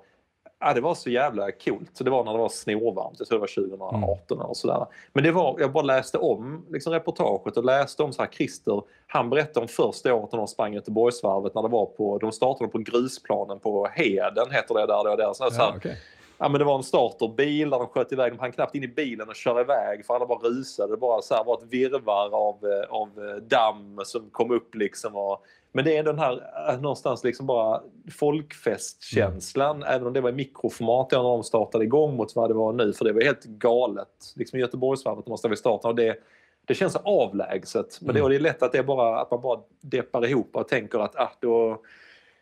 [0.60, 1.98] Ja, det var så jävla coolt.
[1.98, 4.50] Det var när det var snorvarmt, jag tror det var 2018 mm.
[4.50, 4.86] och sådär.
[5.12, 8.82] Men det var, jag bara läste om liksom, reportaget och läste om så här Christer,
[9.06, 12.70] han berättade om första året när de sprang Göteborgsvarvet när det var på, de startade
[12.70, 15.04] på grusplanen på Heden, heter det där.
[15.04, 15.32] Det var där.
[15.32, 15.94] Så, ja, så här, okay.
[16.38, 18.32] Ja, men det var en starterbil där de sköt iväg.
[18.32, 20.92] De hann knappt in i bilen och köra iväg för alla bara rusade.
[20.92, 24.74] Det bara så här, var ett virvar av, eh, av eh, damm som kom upp
[24.74, 25.16] liksom.
[25.16, 27.82] Och, men det är den här eh, någonstans liksom bara
[28.18, 29.88] folkfestkänslan, mm.
[29.88, 32.92] även om det var i mikroformat när de startade igång mot vad det var nu,
[32.92, 34.32] för det var helt galet.
[34.36, 36.18] Liksom Göteborgsvarvet måste vi starta och det,
[36.64, 37.98] det känns avlägset.
[38.00, 38.22] Men mm.
[38.22, 41.16] det, det är lätt att, det bara, att man bara deppar ihop och tänker att
[41.16, 41.82] ah, då,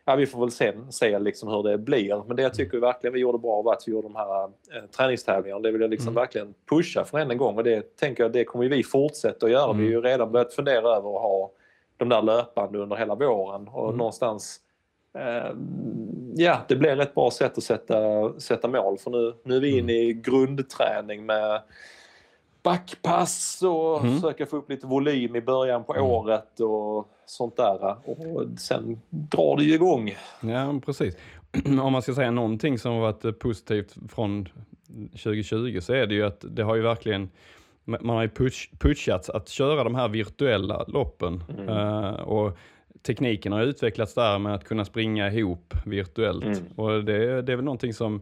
[0.05, 2.23] ja, vi får väl sen se liksom hur det blir.
[2.27, 4.49] Men det jag tycker verkligen vi gjorde bra var att vi gjorde de här äh,
[4.97, 5.61] träningstävlingarna.
[5.61, 6.15] Det vill jag liksom mm.
[6.15, 9.71] verkligen pusha för en gång och det tänker jag det kommer vi fortsätta att göra.
[9.71, 9.77] Mm.
[9.77, 11.51] Vi har ju redan börjat fundera över att ha
[11.97, 13.97] de där löpande under hela våren och mm.
[13.97, 14.59] någonstans
[15.13, 15.51] eh,
[16.35, 17.95] ja, det blir ett bra sätt att sätta,
[18.39, 21.61] sätta mål för nu, nu är vi inne i grundträning med
[22.63, 24.15] backpass och mm.
[24.15, 26.05] försöka få upp lite volym i början på mm.
[26.05, 27.95] året och sånt där.
[28.05, 30.15] Och sen drar det ju igång.
[30.41, 31.17] Ja, precis.
[31.65, 34.49] Om man ska säga någonting som har varit positivt från
[35.11, 37.29] 2020 så är det ju att det har ju verkligen
[37.87, 41.43] man har ju push, pushats att köra de här virtuella loppen.
[41.49, 41.69] Mm.
[41.69, 42.57] Uh, och
[43.01, 46.43] tekniken har utvecklats där med att kunna springa ihop virtuellt.
[46.43, 46.63] Mm.
[46.75, 48.21] Och det, det, är väl någonting som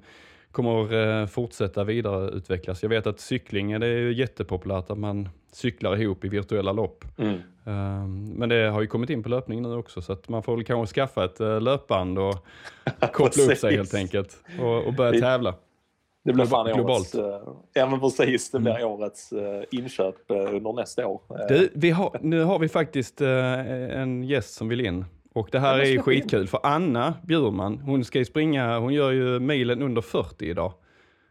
[0.52, 2.84] kommer uh, fortsätta vidareutvecklas.
[2.84, 7.06] Jag vet att cykling det är jättepopulärt, att man cyklar ihop i virtuella lopp.
[7.18, 7.34] Mm.
[7.68, 10.56] Uh, men det har ju kommit in på löpning nu också, så att man får
[10.56, 12.46] väl kanske skaffa ett löpband och
[13.14, 15.56] koppla upp sig helt enkelt och, och börja tävla.
[16.26, 17.24] Det blir fan årets, uh,
[17.74, 18.88] ja men precis, det blir mm.
[18.88, 19.40] årets uh,
[19.72, 21.22] inköp uh, under nästa år.
[21.50, 25.06] Du, vi har, nu har vi faktiskt en gäst som vill in.
[25.34, 26.48] Och det här är ju skitkul in.
[26.48, 30.74] för Anna Bjurman, hon ska ju springa, hon gör ju milen under 40 idag.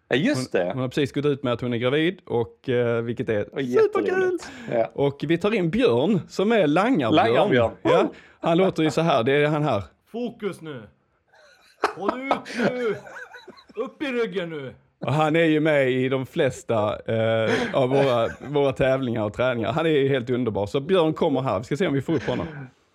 [0.09, 0.65] Ja just det.
[0.65, 2.69] Hon, hon har precis gått ut med att hon är gravid, och,
[3.03, 4.39] vilket är superkul.
[4.73, 4.91] Ja.
[4.95, 7.15] Och vi tar in Björn som är Langarbjörn.
[7.15, 7.73] Langarbjörn.
[7.83, 9.83] Ja, han låter ju så här, det är han här.
[10.13, 10.83] Fokus nu!
[11.97, 12.97] Håll ut nu!
[13.75, 14.75] Upp i ryggen nu!
[14.99, 19.73] Och han är ju med i de flesta eh, av våra, våra tävlingar och träningar.
[19.73, 20.67] Han är helt underbar.
[20.67, 21.59] Så Björn kommer här.
[21.59, 22.47] Vi ska se om vi får upp honom.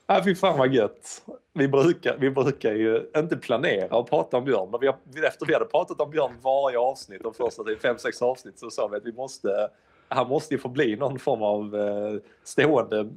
[0.07, 1.21] Ja, fy fan vad gött.
[1.53, 4.95] Vi brukar, vi brukar ju inte planera och prata om Björn, men vi har,
[5.27, 8.69] efter vi hade pratat om Björn varje avsnitt, de första till fem, sex avsnitt, så
[8.69, 9.49] sa vi att vi måste,
[10.07, 13.09] han måste ju få bli någon form av eh, stående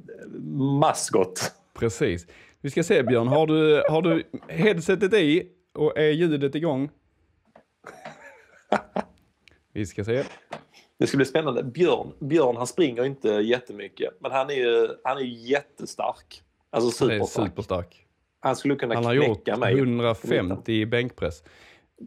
[0.79, 1.51] maskot.
[1.79, 2.27] Precis.
[2.61, 6.89] Vi ska se Björn, har du, har du headsetet i och är ljudet igång?
[9.73, 10.23] Vi ska se.
[10.99, 11.63] Det ska bli spännande.
[11.63, 16.41] Björn, Björn han springer inte jättemycket, men han är ju han är jättestark.
[16.69, 17.47] Alltså Han är superstark.
[17.49, 18.05] superstark.
[18.39, 19.77] Han skulle kunna Han har gjort mig.
[19.77, 21.43] 150 i bänkpress.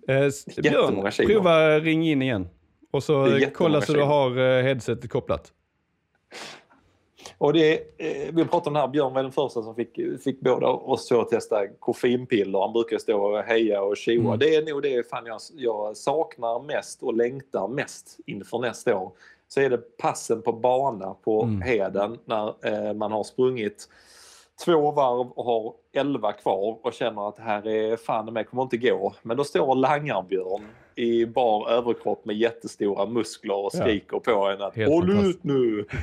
[0.09, 2.49] Eh, Björn, prova ring in igen.
[2.91, 5.53] Och så kolla så du har eh, headsetet kopplat.
[7.39, 10.41] Och det, eh, vi pratade om det här, Björn var den första som fick, fick
[10.41, 12.61] båda oss två att testa koffeinpiller.
[12.61, 14.27] Han brukar stå och heja och tjoa.
[14.27, 14.39] Mm.
[14.39, 19.13] Det är nog det fan jag, jag saknar mest och längtar mest inför nästa år.
[19.49, 21.61] Så är det passen på bana på Mm.
[21.61, 23.89] Heden när eh, man har sprungit
[24.65, 28.63] två varv och har elva kvar och känner att det här är fan mig kommer
[28.63, 29.15] inte gå.
[29.23, 30.67] Men då står Langarbjörn
[30.99, 33.81] i bar överkropp med jättestora muskler och Ja.
[33.81, 35.85] skriker på en att Helt håll ut nu!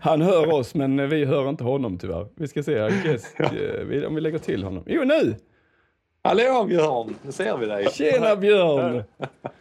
[0.00, 2.26] Han hör oss men vi hör inte honom tyvärr.
[2.34, 4.82] Vi ska se Guest, eh, om vi lägger till honom.
[4.86, 5.34] Jo nu!
[6.22, 7.86] Hallå Björn, nu ser vi dig.
[7.92, 9.02] Tjena Björn!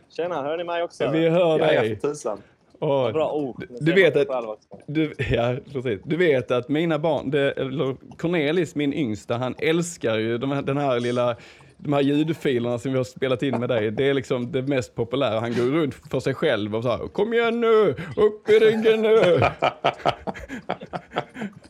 [0.09, 1.09] Tjena, hör ni mig också?
[1.11, 1.99] Vi hör Ja, ja, dig.
[1.99, 2.37] för tusan.
[2.79, 3.31] Åh, Bra.
[3.33, 4.67] Oh, nu Du ser vet att-.
[4.87, 5.99] Du, ja, precis.
[6.03, 10.61] Du vet att mina barn, det, eller Cornelis, min yngsta, han älskar ju de här,
[10.61, 11.35] den här lilla,
[11.83, 13.91] de här ljudfilerna som vi har spelat in med dig.
[13.91, 15.39] Det är liksom det mest populära.
[15.39, 19.01] Han går runt för sig själv och så här, kom igen nu, upp i ryggen
[19.01, 19.19] nu.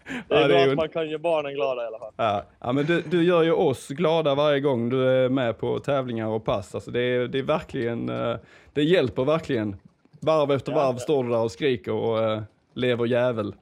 [0.28, 2.13] Det är Ja, bra att man kan ge barnen glada i alla fall.
[2.15, 5.80] Ja, ja men du, du gör ju oss glada varje gång du är med på
[5.80, 6.76] tävlingar och pass.
[6.76, 8.36] Alltså det, är, det är verkligen, eh,
[8.73, 9.76] det hjälper verkligen.
[10.19, 12.41] Varv efter varv står du där och skriker och uh,
[12.73, 13.56] lever jävel.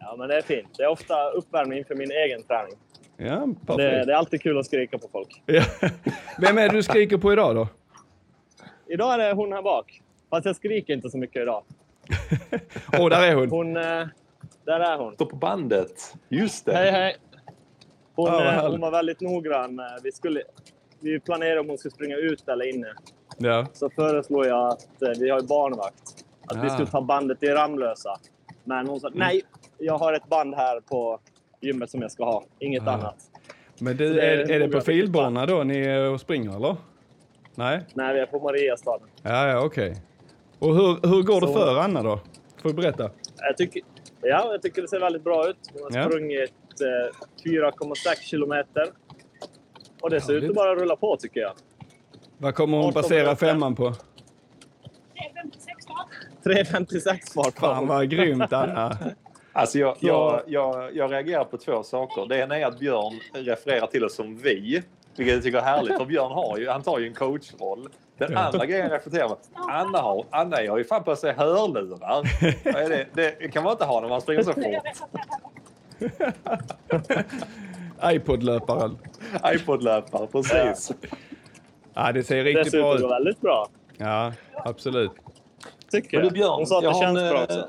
[0.00, 0.68] Ja, men det är fint.
[0.76, 2.74] Det är ofta uppvärmning inför min egen träning.
[3.22, 4.06] Ja, Det, perfekt.
[4.06, 5.42] det är alltid kul att skrika på folk.
[5.46, 5.62] Ja.
[6.38, 7.68] Vem är det du skriker på idag då?
[8.86, 10.02] Idag är det hon här bak.
[10.30, 11.62] Fast jag skriker inte så mycket idag.
[12.98, 13.50] Åh, där är hon.
[13.50, 13.76] Hon...
[13.76, 14.06] eh,
[14.64, 15.14] Där är hon.
[15.14, 16.14] Står på bandet.
[16.28, 16.72] Just det.
[16.72, 17.16] Hej, hej!
[18.14, 18.70] Hon, Ja, härligt.
[18.70, 19.78] hon var väldigt noggrann.
[19.78, 20.42] Eh, Vi, skulle,
[21.00, 22.94] vi planerade om hon skulle springa ut eller inne.
[23.38, 23.66] Ja.
[23.72, 24.86] Så föreslog jag att
[25.18, 26.24] vi har barnvakt.
[26.46, 26.70] Att vi Ah.
[26.70, 28.16] skulle ta bandet i Ramlösa.
[28.64, 29.42] Men hon sa nej,
[29.78, 31.18] jag har ett band här på
[31.60, 32.44] gymmet som jag ska ha.
[32.58, 32.90] Inget Ah.
[32.92, 33.16] annat.
[33.78, 36.76] Men du, Det är är, är det på filbana då ni är och springer eller?
[37.54, 37.80] Nej?
[37.94, 39.08] Nej, vi är på Mariastaden.
[39.22, 39.96] Ja, ja, okej.
[40.58, 42.20] Och hur, hur går det Så- för Anna då?
[42.62, 43.10] Får du berätta?
[43.36, 43.82] Jag tycker,
[44.20, 45.56] ja, jag tycker det ser väldigt bra ut.
[45.72, 46.08] Hon har Ja.
[46.08, 48.86] sprungit eh, 4,6 kilometer.
[50.02, 51.52] Och det ser ut att bara rulla på tycker jag.
[52.38, 53.94] Vad kommer hon basera det upp femman på?
[56.44, 57.88] 3,56 fart på Fan honom.
[57.88, 58.98] vad grymt Anna.
[59.52, 62.26] Alltså jag, jag, jag, jag reagerar på två saker.
[62.26, 64.82] Det ena är att Björn refererar till oss som vi.
[65.16, 65.96] Vilket jag tycker är härligt.
[65.98, 67.88] För Björn har ju, han tar ju en coachroll.
[68.18, 68.38] Den Ja.
[68.38, 69.36] andra grejen jag reflekterar på.
[69.54, 72.22] Anna har, Anna har ju fan på sig hörlurar.
[73.14, 73.34] Det?
[73.38, 74.64] det kan man inte ha när man springer så fort.
[78.04, 78.98] iPod-löparen.
[79.54, 80.92] iPod-löpare, precis.
[81.94, 83.12] Ja, det ser Det riktigt ut bra att gå ut.
[83.12, 83.68] väldigt bra.
[83.96, 84.32] Ja,
[84.64, 85.10] absolut.
[85.90, 86.32] Tycker Men du jag.
[86.34, 87.68] Björn, Hon sa att jag det har, känns en, bra också.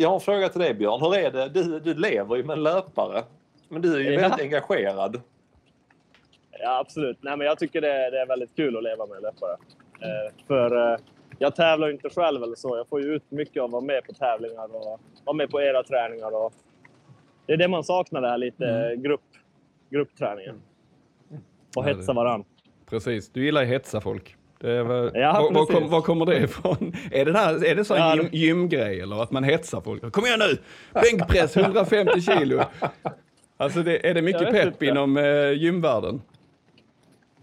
[0.00, 1.00] Jag har en fråga till dig Björn.
[1.00, 1.48] Hur är det?
[1.48, 3.22] Du, du lever ju med en löpare.
[3.68, 4.20] Men du är ju Ja.
[4.20, 5.20] väldigt engagerad.
[6.60, 7.18] Ja, absolut.
[7.20, 9.56] Nej, men jag tycker det är, det är väldigt kul att leva med löpare.
[10.00, 10.98] Eh, för eh,
[11.38, 12.76] jag tävlar ju inte själv eller så.
[12.76, 15.60] Jag får ju ut mycket av att vara med på tävlingar och vara med på
[15.62, 16.34] era träningar.
[16.44, 16.52] Och
[17.46, 19.02] det är det man saknar, det här lite Mm.
[19.02, 19.20] grupp,
[19.90, 20.62] gruppträningen.
[21.30, 21.38] Och
[21.74, 22.44] Ja, det- hetsa varann.
[22.86, 23.30] Precis.
[23.30, 24.36] Du gillar att hetsa folk.
[24.60, 26.92] Väl, Ja, var, kom, var kommer det ifrån?
[27.12, 30.12] Är det, där, är det så Ja, gym, gymgrej eller att man hetsar folk?
[30.12, 30.58] Kom igen nu!
[31.00, 32.60] Bänkpress 150 kilo!
[33.56, 34.86] Alltså det, är det mycket pepp inte.
[34.86, 36.22] inom eh, gymvärlden?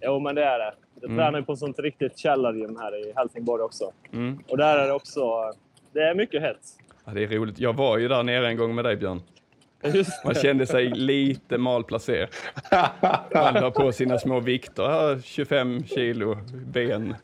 [0.01, 0.73] Jo, men det är det.
[1.01, 1.17] Jag Mm.
[1.17, 3.91] tränar på ett sånt riktigt källargym här i Helsingborg också.
[4.13, 4.39] Mm.
[4.47, 5.21] Och där är det också...
[5.93, 6.77] Det är mycket hets.
[7.05, 7.59] Ja, det är roligt.
[7.59, 9.21] Jag var ju där nere en gång med dig Björn.
[10.23, 10.39] Man det.
[10.39, 12.29] kände sig lite malplacerad.
[13.33, 14.83] Man la på sina små vikter.
[14.83, 17.15] Ja, 25 kilo ben.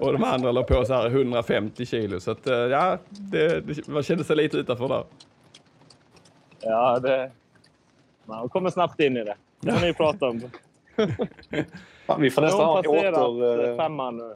[0.00, 2.20] och de andra la på så här 150 kilo.
[2.20, 5.04] Så att, eh, ja, det, det, man kände sig lite utanför där.
[6.60, 7.30] Ja, det...
[8.24, 9.34] Man kommer snabbt in i det.
[9.60, 10.40] Det har ni pratat om.
[12.06, 13.70] Fan, vi får nästan ha en åter...
[13.70, 14.34] eh, femman nu.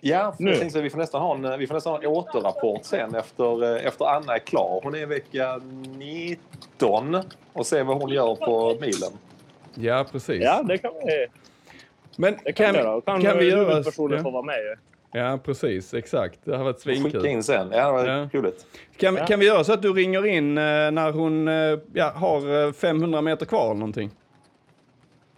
[0.00, 0.50] Ja, för Nu.
[0.50, 3.14] jag tänkte så vi får nästan ha en, vi får nästan ha en återrapport sen
[3.14, 4.80] efter, eh, efter Anna är klar.
[4.82, 5.60] Hon är i vecka
[5.98, 7.16] 19
[7.52, 9.10] och se vad hon gör på milen.
[9.74, 10.42] Ja, precis.
[10.44, 11.26] Ja, det kan vi,
[12.16, 13.00] Men det kan kan, vi göra.
[13.00, 13.82] Kan, kan vi göra...
[13.82, 14.56] få Ja, vara med
[15.12, 15.94] ja, precis.
[15.94, 16.38] Exakt.
[16.44, 17.26] Det har varit Skicka svinkul.
[17.26, 17.68] in sen.
[17.72, 18.28] Ja, det var Ja.
[18.32, 18.66] roligt.
[18.96, 19.26] Kan, Ja.
[19.26, 22.72] kan vi göra så att du ringer in eh, när hon eh, ja, har eh,
[22.72, 24.10] 500 meter kvar eller någonting?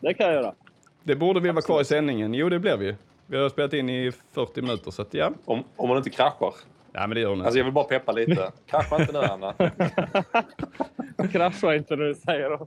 [0.01, 0.55] Det kan jag göra.
[1.03, 2.35] Det borde vi vara kvar i sändningen.
[2.35, 2.95] Jo, det blir vi.
[3.33, 5.33] Vi har spelat in i 40 minuter, så att ja.
[5.45, 6.55] Om, om hon inte kraschar.
[6.93, 7.43] Ja, men det gör hon.
[7.43, 8.53] Alltså jag vill bara peppa lite.
[8.67, 9.55] Krascha inte nu Anna.
[11.33, 12.59] Krascha inte du säger det.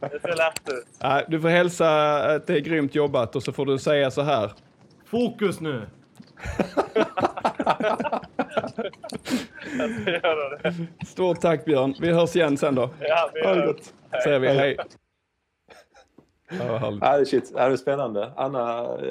[0.00, 0.86] Det ser lätt ut.
[1.02, 4.22] Nej, du får hälsa att det är grymt jobbat och så får du säga så
[4.22, 4.52] här.
[5.06, 5.86] Fokus nu!
[11.06, 11.94] Stort tack Björn.
[12.00, 12.90] Vi hörs igen sen då.
[13.00, 13.94] Ja, vi Ha det gott.
[14.24, 14.76] Säger vi hej.
[17.00, 17.52] Ja, shit.
[17.54, 18.32] Ja, det är spännande.
[18.36, 18.60] Anna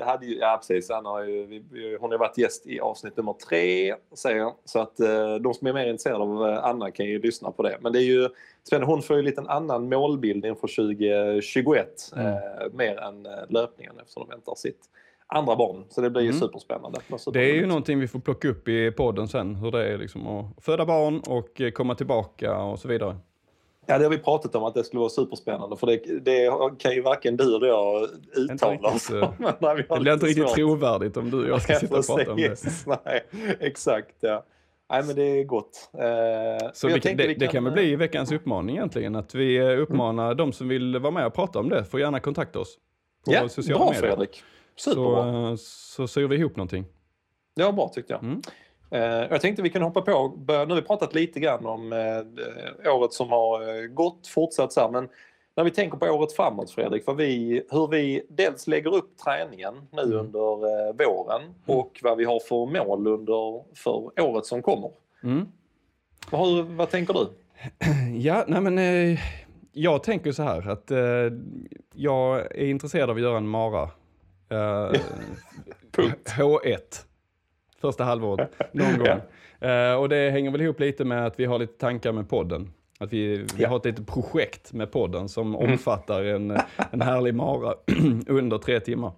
[0.06, 3.96] hade ju, ja precis, Anna har ju, hon har varit gäst i avsnitt nummer tre,
[4.14, 4.54] säger jag.
[4.66, 7.64] Så att eh, de som är mer intresserade av eh, Anna kan ju lyssna på
[7.64, 7.78] det.
[7.82, 8.30] Men det är ju
[8.68, 8.94] spännande.
[8.94, 11.88] Hon får ju lite en annan målbild inför 2021.
[12.16, 12.28] Mm.
[12.28, 12.38] Eh,
[12.74, 14.80] mer än eh, löpningen eftersom de väntar sitt
[15.28, 15.84] andra barn.
[15.90, 16.40] Så det blir ju Mm.
[16.40, 17.00] superspännande.
[17.34, 20.28] Det är ju någonting vi får plocka upp i podden sen, hur det är liksom
[20.28, 23.16] att föda barn och eh, komma tillbaka och så vidare.
[23.88, 25.78] Ja, det har vi pratat om att det skulle vara superspännande.
[25.78, 29.46] För det, det kan ju varken du eller jag uttala oss eh, om.
[29.62, 30.56] har Det blir inte riktigt svårt.
[30.56, 32.64] trovärdigt om du och jag ska Ja, sitta och prata om det.
[33.06, 33.24] Nej,
[33.60, 34.44] exakt, ja.
[34.90, 35.90] Nej, men det är gott.
[35.94, 39.58] Eh, Så vi, det, vi det kan väl eh, bli veckans uppmaning egentligen, att vi
[39.58, 42.78] eh, uppmanar de som vill vara med och prata om det, får gärna kontakta oss
[43.26, 44.02] på Ja, sociala bra medier.
[44.10, 44.44] Fredrik.
[44.76, 45.50] Så, Superbra.
[45.50, 46.86] eh, så syr vi ihop någonting.
[47.56, 48.24] Var bra tyckte jag.
[48.24, 48.42] Mm.
[48.96, 52.93] Eh, jag tänkte vi kan hoppa på, nu har vi pratat lite grann om eh,
[52.93, 55.10] året som har eh, gått, fortsatt så här, men
[55.56, 59.74] när vi tänker på året framåt Fredrik, vad vi, hur vi dels lägger upp träningen
[59.91, 60.18] nu Mm.
[60.18, 64.91] under våren och vad vi har för mål under för året som kommer.
[65.24, 65.46] Mm.
[66.32, 67.28] Hur, vad tänker du?
[68.20, 69.20] Ja, nej men eh,
[69.72, 70.98] jag tänker så här att eh,
[71.93, 73.84] jag är intresserad av att göra en mara.
[74.50, 74.91] Eh,
[75.91, 76.34] Punkt.
[76.38, 76.80] H1.
[77.82, 79.20] Första halvåret, någon gång.
[79.70, 82.74] Eh, och det hänger väl ihop lite med att vi har lite tankar med podden.
[83.00, 83.70] Att vi, vi Ja.
[83.70, 86.52] har ett litet projekt med podden som omfattar en,
[86.92, 87.74] en härlig mara
[88.28, 89.12] under tre timmar.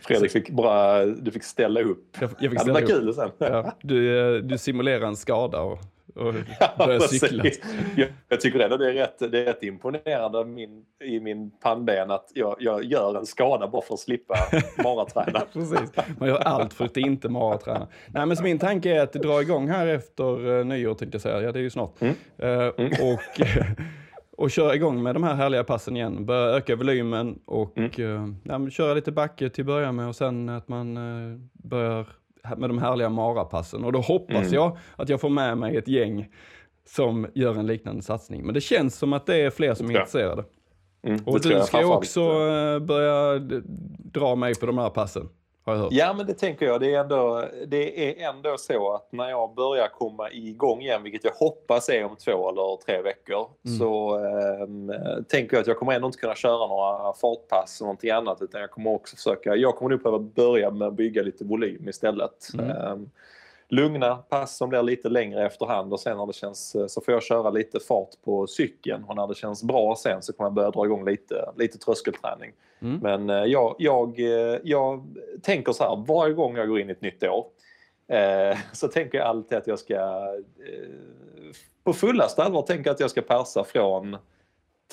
[0.00, 2.16] Fredrik fick bara, du fick ställa upp.
[2.20, 3.30] Jag, jag fick Ja, det var ställa kul sen.
[3.38, 5.78] Ja, du, eh, du simulerar en skada och,
[6.16, 6.34] och
[6.78, 7.44] börjar cykla.
[7.96, 12.10] Jag, jag tycker ändå det är rätt, det är rätt imponerande min, i min pannben
[12.10, 14.34] att jag, jag gör en skada bara för att slippa
[14.82, 15.42] maraträna.
[15.52, 15.92] Precis.
[16.18, 17.86] Man gör allt för att inte maraträna.
[18.06, 21.22] Nej, men så min tanke är att dra igång här efter uh, nyår, tänkte jag
[21.22, 21.42] säga.
[21.42, 21.92] Ja, det är ju snart.
[22.00, 22.14] Mm.
[22.38, 22.66] Eh,
[23.12, 23.40] och,
[24.36, 26.26] och köra igång med de här härliga passen igen.
[26.26, 27.90] Börja öka volymen och Mm.
[27.98, 32.06] eh, ja, köra lite backe till att börja med och sen att man eh, börjar
[32.56, 33.84] med de härliga marapassen.
[33.84, 34.54] Och då hoppas Mm.
[34.54, 36.28] jag att jag får med mig ett gäng
[36.88, 38.44] som gör en liknande satsning.
[38.44, 40.44] Men det känns som att det är fler som är intresserade.
[41.02, 43.38] Mm, Och du ska ju också eh, börja
[44.12, 45.28] dra mig på de här passen,
[45.66, 45.92] har jag hört.
[45.92, 46.80] Ja, men det tänker jag.
[46.80, 51.24] Det är, ändå, det är ändå så att när jag börjar komma igång igen, vilket
[51.24, 53.78] jag hoppas är om två eller tre veckor, Mm.
[53.78, 54.92] så ehm,
[55.28, 58.60] tänker jag att jag kommer ändå inte kunna köra några fartpass och någonting annat, utan
[58.60, 62.48] jag kommer också försöka, jag kommer nog behöva börja med att bygga lite volym istället.
[62.54, 62.70] Mm.
[62.70, 63.10] Ehm,
[63.68, 67.22] lugna pass som blir lite längre efterhand och sen när det känns så får jag
[67.22, 70.70] köra lite fart på cykeln och när det känns bra sen så kommer jag börja
[70.70, 72.52] dra igång lite, lite tröskelträning.
[72.80, 72.98] Mm.
[73.02, 75.04] Men eh, jag, jag, eh, jag
[75.42, 77.46] tänker så här, varje gång jag går in i ett nytt år
[78.08, 80.88] eh, så tänker jag alltid att jag ska eh,
[81.84, 84.16] på fullaste allvar tänker jag att jag ska persa från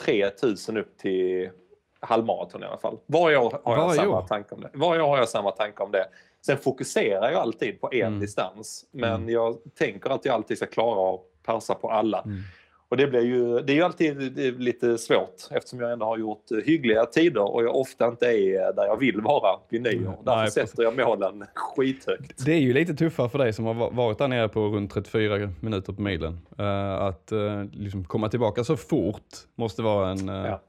[0.06, 1.50] 3000 upp till
[2.00, 2.98] halvmaraton i alla fall.
[3.06, 4.28] Varje år har jag Varje samma år?
[4.28, 4.70] tanke om det.
[4.74, 6.06] Varje år har jag samma tanke om det.
[6.46, 8.20] Sen fokuserar jag alltid på en Mm.
[8.20, 9.30] distans men Mm.
[9.30, 12.22] jag tänker att jag alltid ska klara att persa på alla.
[12.22, 12.38] Mm.
[12.90, 16.44] Och det, blir ju, det är ju alltid lite svårt eftersom jag ändå har gjort
[16.66, 19.94] hyggliga tider och jag ofta inte är där jag vill vara vid nyår.
[20.02, 20.12] Mm.
[20.26, 22.46] Därför Nej, sätter jag målen skithögt.
[22.46, 24.92] Det är ju lite tuffare för dig som har va- varit där nere på runt
[24.94, 26.40] 34 minuter på milen.
[26.60, 29.24] Eh, att eh, liksom komma tillbaka så fort
[29.56, 30.62] måste vara en eh, Ja.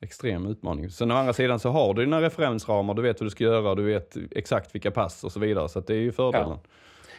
[0.00, 0.90] Extrem utmaning.
[0.90, 3.74] Sen å andra sidan så har du dina referensramar, du vet vad du ska göra,
[3.74, 5.68] du vet exakt vilka pass och så vidare.
[5.68, 6.58] Så det är ju fördelen.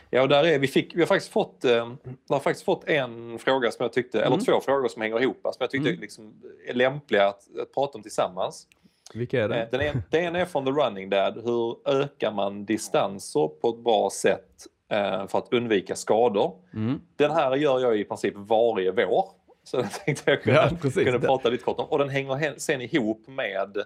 [0.10, 2.90] Ja, och där är, vi, fick, vi har faktiskt fått, eh, vi har faktiskt fått
[2.90, 4.46] en fråga som jag tyckte, eller Mm.
[4.46, 6.02] två frågor som hänger ihop, som jag tyckte Mm.
[6.02, 6.34] liksom
[6.68, 8.68] är lämpliga att, att prata om tillsammans.
[9.14, 9.56] Vilka är det?
[9.62, 11.42] Eh, Den, en, den är från The Running Dad.
[11.44, 16.54] Hur ökar man distanser på ett bra sätt eh, för att undvika skador?
[16.74, 17.02] Mm.
[17.16, 19.26] Den här gör jag i princip varje vår.
[19.68, 21.06] Så den tänkte jag kunna, Ja, precis.
[21.06, 21.86] kunna Det- prata lite kort om.
[21.86, 23.78] Och den hänger sen ihop med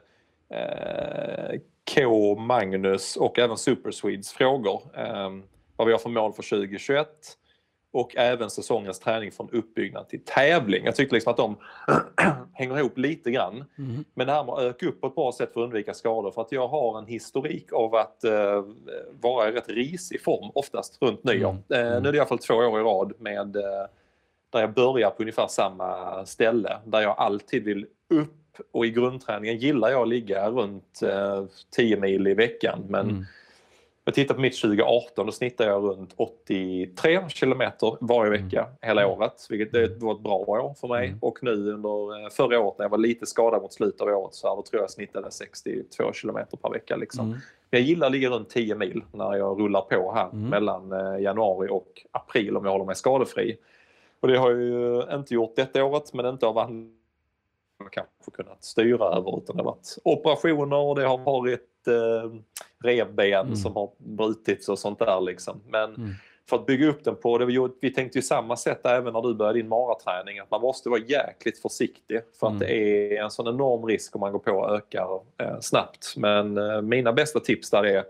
[0.53, 1.59] eh,
[1.95, 4.81] K, Magnus och även Super Swedes frågor.
[4.97, 5.29] Eh,
[5.75, 7.07] vad vi har för mål för 2021
[7.93, 10.85] och även säsongens träning från uppbyggnad till tävling.
[10.85, 11.57] Jag tyckte liksom att de
[12.53, 13.63] hänger ihop lite grann.
[13.77, 14.05] Mm.
[14.13, 16.31] Men det här med att öka upp på ett bra sätt för att undvika skador.
[16.31, 18.63] För att jag har en historik av att eh,
[19.21, 21.57] vara i rätt risig form oftast runt nyår.
[21.69, 21.87] Mm.
[21.87, 23.63] Eh, nu är det i alla fall två år i rad med eh,
[24.51, 26.77] där jag börjar på ungefär samma ställe.
[26.85, 28.37] Där jag alltid vill upp
[28.71, 31.43] och i grundträningen gillar jag att ligga runt eh,
[31.75, 32.85] 10 mil i veckan.
[32.87, 33.25] Men Mm.
[34.03, 38.73] Jag tittar på mitt 2018, då snittar jag runt 83 kilometer varje vecka mm.
[38.81, 41.07] hela året, vilket det var ett bra år för mig.
[41.07, 41.19] Mm.
[41.21, 44.55] Och nu under förra året när jag var lite skadad mot slutet av året så
[44.55, 46.95] då tror jag snittade 62 kilometer per vecka.
[46.95, 47.27] Liksom.
[47.27, 47.39] Mm.
[47.69, 50.49] Jag gillar att ligga runt 10 mil när jag rullar på här mm.
[50.49, 50.91] mellan
[51.21, 53.57] januari och april om jag håller mig skadefri.
[54.21, 57.01] Och det har jag ju inte gjort detta året men inte av anledning
[57.91, 62.31] kanske kunnat styra över utan det har varit operationer och det har varit eh,
[62.83, 63.55] revben mm.
[63.55, 65.61] som har brutits och sånt där liksom.
[65.67, 66.11] Men mm.
[66.49, 69.21] för att bygga upp den på, det vi, vi tänkte ju samma sätt även när
[69.21, 72.67] du började din maraträning att man måste vara jäkligt försiktig för att mm.
[72.67, 72.73] det
[73.17, 76.13] är en sån enorm risk om man går på och ökar eh, snabbt.
[76.17, 78.03] Men eh, mina bästa tips där är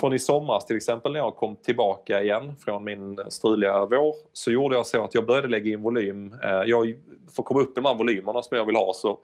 [0.00, 4.50] från i somras till exempel när jag kom tillbaka igen från min struliga vår så
[4.50, 6.34] gjorde jag så att jag började lägga in volym.
[6.42, 6.94] Eh, jag,
[7.38, 9.18] att komma upp i de här volymerna som jag vill ha så,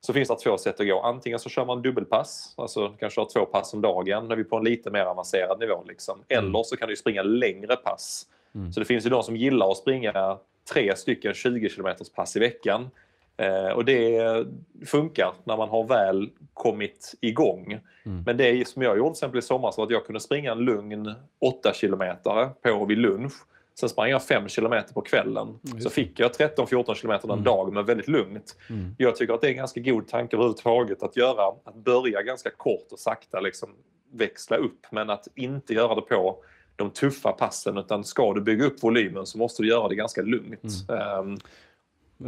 [0.00, 1.00] så finns det två sätt att gå.
[1.00, 4.46] Antingen så kör man dubbelpass, alltså kan köra två pass om dagen när vi är
[4.46, 5.84] på en lite mer avancerad nivå.
[5.88, 6.22] Liksom.
[6.28, 6.44] Mm.
[6.44, 8.26] Eller så kan du springa längre pass.
[8.54, 8.72] Mm.
[8.72, 10.38] Så det finns ju de som gillar att springa
[10.72, 12.90] tre stycken 20 km pass i veckan.
[13.36, 14.46] Eh, och det
[14.86, 17.80] funkar när man har väl kommit igång.
[18.06, 18.22] Mm.
[18.26, 20.58] Men det som jag gjorde till exempel i somras var att jag kunde springa en
[20.58, 22.16] lugn 8 km
[22.62, 23.32] på vid lunch.
[23.80, 25.58] Sen sprang jag 5 km på kvällen.
[25.66, 25.80] Mm.
[25.80, 27.44] Så fick jag 13-14 km en mm.
[27.44, 28.56] dag men väldigt lugnt.
[28.70, 28.94] Mm.
[28.98, 32.50] Jag tycker att det är en ganska god tanke överhuvudtaget att göra, att börja ganska
[32.50, 33.68] kort och sakta liksom
[34.12, 36.44] växla upp men att inte göra det på
[36.76, 40.22] de tuffa passen utan ska du bygga upp volymen så måste du göra det ganska
[40.22, 40.64] lugnt.
[40.88, 41.38] Um,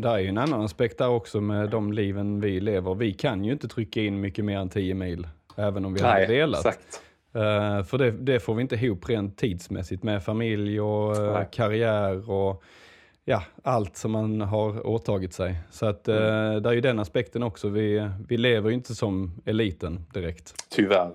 [0.01, 2.95] det är ju en annan aspekt där också med de liven vi lever.
[2.95, 6.11] Vi kan ju inte trycka in mycket mer än 10 mil, även om vi Nej,
[6.11, 6.67] hade velat.
[6.67, 7.01] Exakt.
[7.37, 12.31] Uh, för det, det, får vi inte ihop rent tidsmässigt med familj och uh, karriär
[12.31, 12.63] och
[13.25, 15.55] ja, allt som man har åtagit sig.
[15.71, 16.63] Så att uh, mm.
[16.63, 17.69] där är ju den aspekten också.
[17.69, 20.55] Vi, vi lever ju inte som eliten direkt.
[20.71, 21.13] Tyvärr.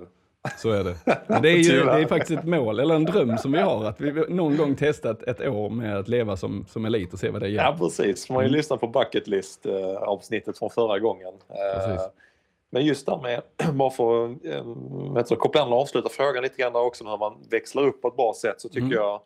[0.58, 0.96] Så är det.
[1.28, 3.86] Men det är ju det är faktiskt ett mål, eller en dröm som vi har,
[3.86, 7.30] att vi någon gång testat ett år med att leva som, som elit och se
[7.30, 7.58] vad det ger.
[7.58, 8.30] Ja, precis.
[8.30, 8.58] Man har ju mm.
[8.58, 11.34] lyssnat på bucket list eh, avsnittet från förra gången.
[11.50, 12.02] Eh,
[12.72, 13.42] men just där med,
[13.74, 14.26] bara för
[15.20, 18.02] att eh, koppla an och avsluta frågan lite grann där också, när man växlar upp
[18.02, 18.98] på ett bra sätt så tycker mm.
[18.98, 19.22] jag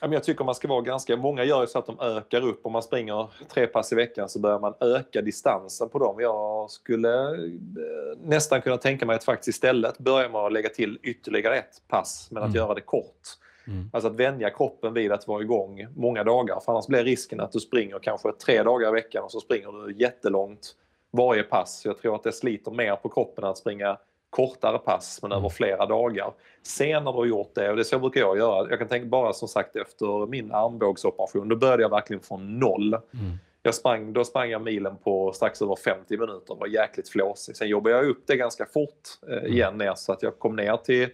[0.00, 2.66] jag tycker man ska vara ganska, många gör ju så att de ökar upp.
[2.66, 6.20] Om man springer tre pass i veckan så börjar man öka distansen på dem.
[6.20, 10.98] Jag skulle eh, nästan kunna tänka mig att faktiskt istället börja med att lägga till
[11.02, 12.56] ytterligare ett pass men att mm.
[12.56, 13.22] göra det kort.
[13.66, 13.90] Mm.
[13.92, 17.52] Alltså att vänja kroppen vid att vara igång många dagar för annars blir risken att
[17.52, 20.74] du springer kanske tre dagar i veckan och så springer du jättelångt
[21.10, 21.82] varje pass.
[21.84, 23.98] Jag tror att det sliter mer på kroppen att springa
[24.34, 25.50] kortare pass men över mm.
[25.50, 26.32] flera dagar.
[26.62, 29.06] Sen när du har gjort det, och det så brukar jag göra, jag kan tänka
[29.06, 32.94] bara som sagt efter min armbågsoperation, då började jag verkligen från noll.
[32.94, 33.38] Mm.
[33.62, 37.56] Jag sprang, då sprang jag milen på strax över 50 minuter, var jäkligt flåsig.
[37.56, 39.52] Sen jobbade jag upp det ganska fort eh, mm.
[39.52, 41.08] igen ner så att jag kom ner till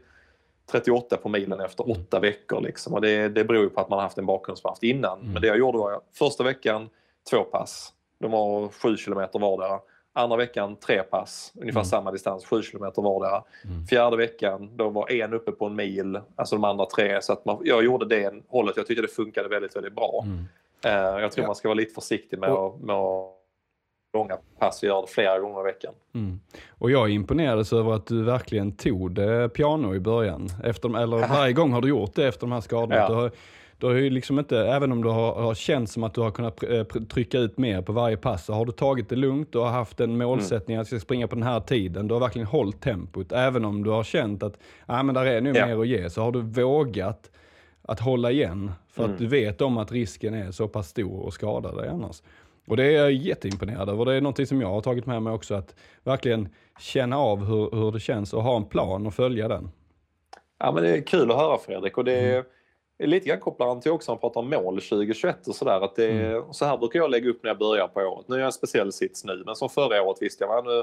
[0.71, 1.97] 38 på milen efter mm.
[1.97, 2.61] åtta veckor.
[2.61, 2.95] Liksom.
[2.95, 4.83] Och det, det beror ju på att man har haft en bakgrund som man haft
[4.83, 5.21] innan.
[5.21, 5.33] Mm.
[5.33, 6.89] Men det jag gjorde var jag, första veckan
[7.31, 7.93] två pass.
[8.21, 9.81] De var 7 kilometer vardera.
[10.13, 11.85] Andra veckan tre pass, ungefär mm.
[11.85, 13.45] samma distans, 7 km vardera.
[13.65, 13.87] Mm.
[13.87, 17.23] Fjärde veckan, då var en uppe på en mil, alltså de andra tre.
[17.23, 20.25] Så att man, jag gjorde det hållet, jag tyckte det funkade väldigt, väldigt bra.
[20.27, 20.39] Mm.
[20.87, 21.47] Uh, jag tror ja.
[21.47, 23.41] man ska vara lite försiktig med, och, att, med att
[24.15, 25.95] långa pass och göra det flera gånger i veckan.
[26.15, 26.41] Mm.
[26.71, 30.49] Och jag imponerades över att du verkligen tog det piano i början.
[30.65, 32.97] Efter, eller varje gång har du gjort det efter de här skadorna.
[32.97, 33.31] Ja.
[33.81, 36.31] Du har ju liksom inte, även om du har, har känt som att du har
[36.31, 39.65] kunnat eh, trycka ut mer på varje pass, så har du tagit det lugnt och
[39.65, 40.83] har haft en målsättning mm.
[40.83, 42.09] att jag ska springa på den här tiden.
[42.09, 43.33] Du har verkligen hållit tempot.
[43.33, 45.67] Även om du har känt att ah, men där är nu ja.
[45.67, 47.31] mer att ge, så har du vågat
[47.83, 48.73] att hålla igen.
[48.89, 49.13] För mm.
[49.13, 52.23] att du vet om att risken är så pass stor att skada dig annars.
[52.67, 54.05] Och det är jag jätteimponerad över.
[54.05, 55.75] Det är något som jag har tagit med mig också, att
[56.05, 56.49] verkligen
[56.81, 59.71] känna av hur, hur det känns och ha en plan och följa den.
[60.59, 62.45] Ja men det är kul att höra Fredrik och det mm
[63.07, 65.85] lite grann kopplar han till också, han pratar om mål 2021 och sådär.
[65.85, 66.43] Att det, mm.
[66.53, 68.29] Så här brukar jag lägga upp när jag börjar på året.
[68.29, 70.83] Nu är jag en speciell sits nu, men som förra året visste jag, nu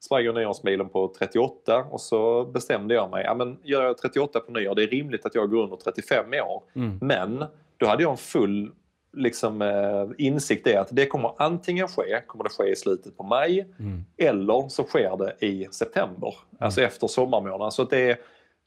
[0.00, 4.40] sprang jag nyårsmilen på 38 och så bestämde jag mig, ja men gör jag 38
[4.40, 6.62] på nyår, det är rimligt att jag går under 35 i år.
[6.74, 6.98] Mm.
[7.02, 7.44] Men
[7.76, 8.72] då hade jag en full
[9.12, 13.22] liksom, eh, insikt i att det kommer antingen ske, kommer det ske i slutet på
[13.22, 14.04] maj, mm.
[14.16, 16.64] eller så sker det i september, mm.
[16.64, 17.72] alltså efter sommarmånaden.
[17.72, 18.18] Så det är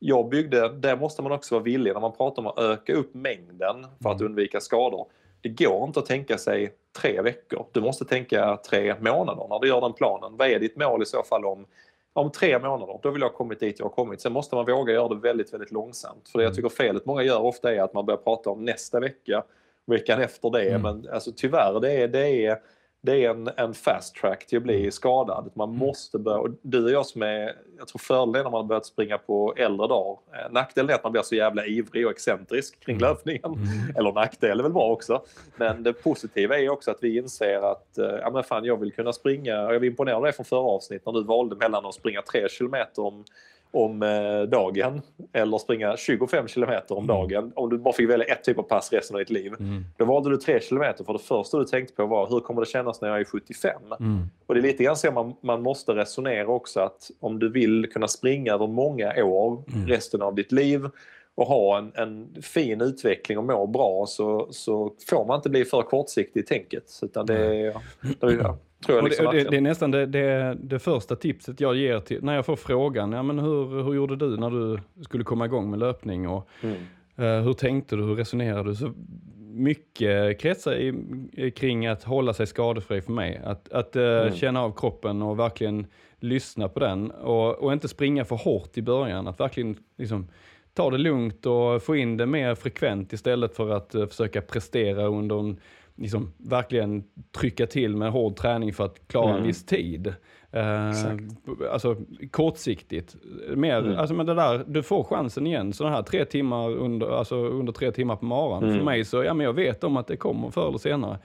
[0.03, 3.13] jag byggde, där måste man också vara villig när man pratar om att öka upp
[3.13, 4.25] mängden för att mm.
[4.25, 5.07] undvika skador.
[5.41, 7.65] Det går inte att tänka sig tre veckor.
[7.71, 10.37] Du måste tänka tre månader när du gör den planen.
[10.37, 11.65] Vad är ditt mål i så fall om,
[12.13, 12.99] om tre månader?
[13.03, 14.21] Då vill jag ha kommit dit jag har kommit.
[14.21, 16.29] Sen måste man våga göra det väldigt, väldigt långsamt.
[16.29, 16.55] För det jag mm.
[16.55, 19.43] tycker felet många gör ofta är att man börjar prata om nästa vecka,
[19.85, 20.69] veckan efter det.
[20.69, 20.81] Mm.
[20.81, 22.59] Men alltså, tyvärr, det är, det är
[23.03, 24.91] det är en, en fast track till att bli Mm.
[24.91, 25.51] skadad.
[25.53, 28.63] Man måste börja, och du och jag som är, jag tror fördelen när man har
[28.63, 32.11] börjat springa på äldre dagar, eh, nackdelen är att man blir så jävla ivrig och
[32.11, 33.09] excentrisk kring Mm.
[33.09, 33.57] löpningen.
[33.97, 35.21] Eller nackdel är väl bra också.
[35.55, 38.91] Men det positiva är också att vi inser att eh, ja, men fan, jag vill
[38.93, 41.93] kunna springa, och jag vill imponera dig från förra avsnitt när du valde mellan att
[41.95, 43.23] springa 3 kilometer om
[43.73, 45.01] om eh, dagen
[45.33, 47.07] eller springa 25 kilometer om Mm.
[47.15, 47.51] dagen.
[47.55, 49.53] Om du bara fick välja ett typ av pass resten av ditt liv.
[49.59, 49.85] Mm.
[49.97, 52.67] Då valde du 3 kilometer för det första du tänkte på var hur kommer det
[52.67, 53.81] kännas när jag är 75?
[53.99, 54.25] Mm.
[54.47, 57.89] Och det är lite grann så man, man måste resonera också att om du vill
[57.93, 59.87] kunna springa över många år Mm.
[59.87, 60.89] resten av ditt liv
[61.35, 65.65] och ha en, en fin utveckling och må bra så, så får man inte bli
[65.65, 66.99] för kortsiktig i tänket.
[67.01, 67.33] Utan det,
[68.19, 68.55] det är-
[68.85, 71.99] tror jag liksom det, det, det är nästan det, det, det första tipset jag ger
[71.99, 75.45] till, när jag får frågan, ja men hur, hur gjorde du när du skulle komma
[75.45, 76.75] igång med löpning och Mm.
[77.17, 78.75] eh, hur tänkte du, hur resonerade du?
[78.75, 78.93] Så
[79.53, 83.41] mycket kretsar i, kring att hålla sig skadefri för mig.
[83.43, 84.33] Att, att eh, Mm.
[84.35, 85.87] känna av kroppen och verkligen
[86.19, 89.27] lyssna på den och, och inte springa för hårt i början.
[89.27, 90.27] Att verkligen liksom,
[90.73, 95.05] ta det lugnt och få in det mer frekvent istället för att eh, försöka prestera
[95.07, 95.57] under en,
[95.95, 99.47] liksom, verkligen trycka till med hård träning för att klara en Mm.
[99.47, 100.13] viss tid.
[100.51, 101.23] Eh, Exakt.
[101.71, 101.95] alltså
[102.31, 103.15] kortsiktigt.
[103.55, 103.97] Mer, Mm.
[103.99, 105.73] alltså men det där, du får chansen igen.
[105.73, 108.63] Sådana här tre timmar under, alltså under tre timmar på morgonen.
[108.69, 108.77] Mm.
[108.77, 111.19] För mig så, ja men jag vet om att det kommer förr eller senare.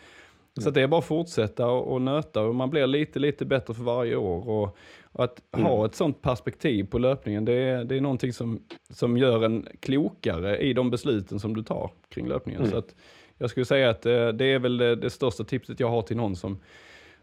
[0.61, 3.45] Så att det är bara att fortsätta och, och nöta och man blir lite, lite
[3.45, 4.49] bättre för varje år.
[4.49, 4.77] Och,
[5.13, 5.67] och att Mm.
[5.67, 8.61] ha ett sånt perspektiv på löpningen, det är, det är någonting som,
[8.91, 12.61] som gör en klokare i de besluten som du tar kring löpningen.
[12.61, 12.71] Mm.
[12.73, 12.95] Så att
[13.39, 16.17] jag skulle säga att eh, det är väl det, det största tipset jag har till
[16.17, 16.61] någon som,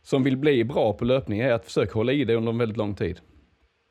[0.01, 2.77] som vill bli bra på löpning, är att försöka hålla i det under en väldigt
[2.77, 3.19] lång tid.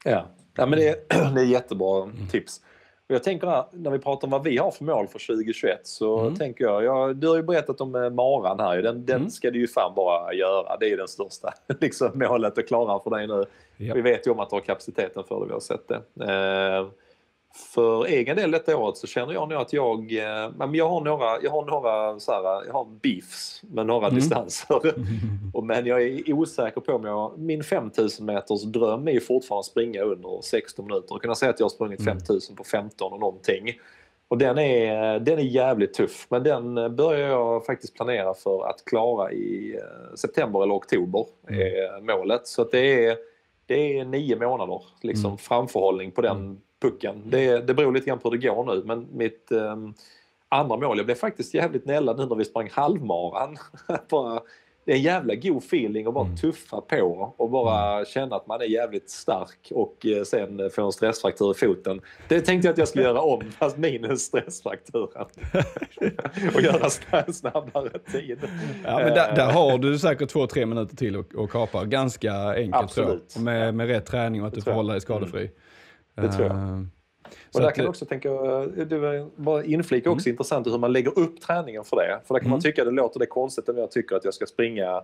[0.05, 0.97] Ja, ja men det, är,
[1.35, 2.61] det är jättebra tips.
[3.09, 5.81] Och jag tänker här, när vi pratar om vad vi har för mål för 2021
[5.83, 6.35] så Mm.
[6.37, 8.83] tänker jag, ja, du har ju berättat om eh, maran här.
[8.83, 9.31] Den, den Mm.
[9.31, 10.77] ska du ju fan bara göra.
[10.77, 13.45] Det är ju den största liksom, målet att klara för dig nu.
[13.77, 13.95] Ja.
[13.95, 16.25] Vi vet ju om att du har kapaciteten för det, vi har sett det.
[16.25, 16.87] Eh,
[17.55, 21.01] för egen del detta året så känner jag nog att jag, eh, men jag har
[21.01, 24.19] några, jag har några så här, jag har beefs med några Mm.
[24.21, 24.95] distanser.
[25.55, 27.39] Och men jag är osäker på om jag...
[27.39, 31.15] Min 5000 meters dröm är ju fortfarande att springa under 16 minuter.
[31.15, 32.19] Och kunna säga att jag har sprungit Mm.
[32.19, 33.69] 5000 på 15 och någonting.
[34.29, 36.27] Och den är, den är jävligt tuff.
[36.29, 41.27] Men den börjar jag faktiskt planera för att klara i eh, september eller oktober.
[41.49, 41.61] Mm.
[41.61, 42.47] är målet.
[42.47, 43.17] Så att det är,
[43.67, 45.39] det är nio månader liksom, Mm.
[45.39, 47.23] framförhållning på den pucken.
[47.27, 48.83] Det, det beror lite grann på hur det går nu.
[48.85, 49.95] Men mitt ehm,
[50.49, 53.57] andra mål, jag blev faktiskt jävligt nällad nu när vi sprang halvmaran.
[54.11, 54.41] Bara-
[54.85, 56.37] det är en jävla god feeling att bara Mm.
[56.37, 60.93] tuffa på och bara känna att man är jävligt stark och eh, sen få en
[60.93, 62.01] stressfraktur i foten.
[62.29, 65.27] Det tänkte jag att jag skulle göra om fast minus stressfrakturen.
[66.55, 68.39] och göra sn- snabbare tid.
[68.85, 71.85] Ja, men där, Eh, där har du säkert två, tre minuter till att, kapa.
[71.85, 73.37] Ganska enkelt Absolut.
[73.39, 75.51] Med, med rätt träning och att du får hålla dig skadefri.
[76.15, 76.57] Det tror jag.
[76.57, 76.81] Eh,
[77.55, 78.29] Och där att, kan jag också tänka,
[78.67, 82.21] du bara inflika också intressant hur man lägger upp träningen för det.
[82.27, 82.63] För där kan man Mm.
[82.63, 85.03] tycka det låter det konstigt om jag tycker att jag ska springa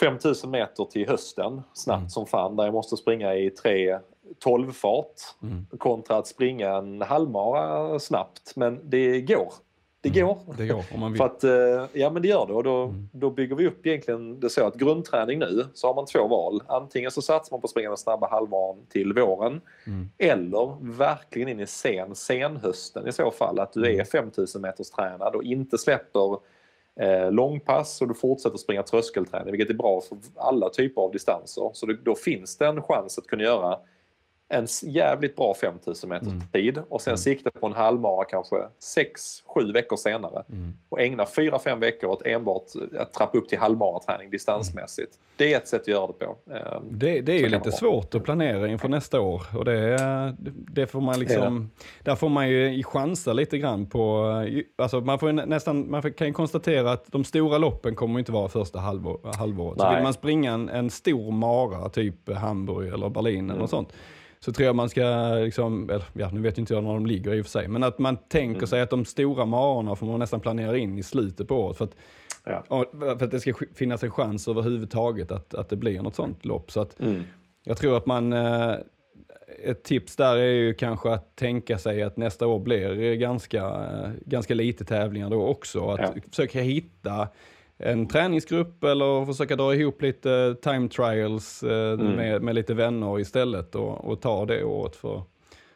[0.00, 2.08] 5000 meter till hösten snabbt Mm.
[2.10, 3.98] som fan där jag måste springa i 3
[4.38, 5.06] 12 fart
[5.42, 5.66] Mm.
[5.78, 8.56] kontra att springa en halvmara snabbt.
[8.56, 9.52] Men det går.
[10.04, 10.38] Det går.
[10.58, 11.18] det går om man vill.
[11.18, 13.08] För att, eh, ja men det gör det och då, Mm.
[13.12, 16.62] då bygger vi upp egentligen det så att grundträning nu så har man två val.
[16.66, 20.08] Antingen så satsar man på att springa den snabba halvmaran till våren Mm.
[20.18, 23.58] eller verkligen in i sen, senhösten i så fall.
[23.60, 26.38] Att du är 5000 meters tränad och inte släpper
[27.00, 31.70] eh, långpass och du fortsätter springa tröskelträning vilket är bra för alla typer av distanser.
[31.74, 33.78] Så det, då finns det en chans att kunna göra
[34.48, 36.40] en jävligt bra 5000 meters Mm.
[36.52, 38.56] tid och sen sikta på en halvmara kanske
[39.56, 40.72] 6-7 veckor senare Mm.
[40.88, 42.62] och ägna 4-5 veckor åt enbart
[42.98, 45.18] att trappa upp till halvmaraträning distansmässigt.
[45.36, 46.36] Det är ett sätt att göra det på.
[46.50, 49.42] Eh, Det, det är Så ju lite det svårt att planera inför nästa år.
[49.58, 49.98] Och det,
[50.72, 51.70] det får man liksom,
[52.02, 54.30] Där får man ju chansa lite grann på...
[54.78, 58.48] Alltså man, får nästan, man kan ju konstatera att de stora loppen kommer inte vara
[58.48, 59.78] första halvår, halvåret.
[59.78, 59.94] Så Nej.
[59.94, 63.60] vill man springa en, en stor mara, typ Hamburg eller Berlin eller Mm.
[63.60, 63.92] något sånt.
[64.44, 67.34] Så tror jag man ska, liksom, eller, ja, nu vet inte jag var de ligger
[67.34, 68.66] i och för sig, men att man tänker Mm.
[68.66, 71.76] sig att de stora marorna får man nästan planera in i slutet på året.
[71.76, 71.94] För att,
[72.44, 72.84] Ja.
[72.92, 76.44] för att det ska sk- finnas en chans överhuvudtaget att, att det blir något sånt
[76.44, 76.70] lopp.
[76.72, 77.22] Så att, Mm.
[77.64, 78.74] jag tror att man, eh,
[79.64, 83.86] ett tips där är ju kanske att tänka sig att nästa år blir ganska,
[84.26, 85.88] ganska lite tävlingar då också.
[85.88, 86.14] Att Ja.
[86.30, 87.28] försöka hitta
[87.78, 92.12] en träningsgrupp eller försöka dra ihop lite time trials eh, Mm.
[92.12, 95.22] med, med lite vänner istället och, och ta det året för,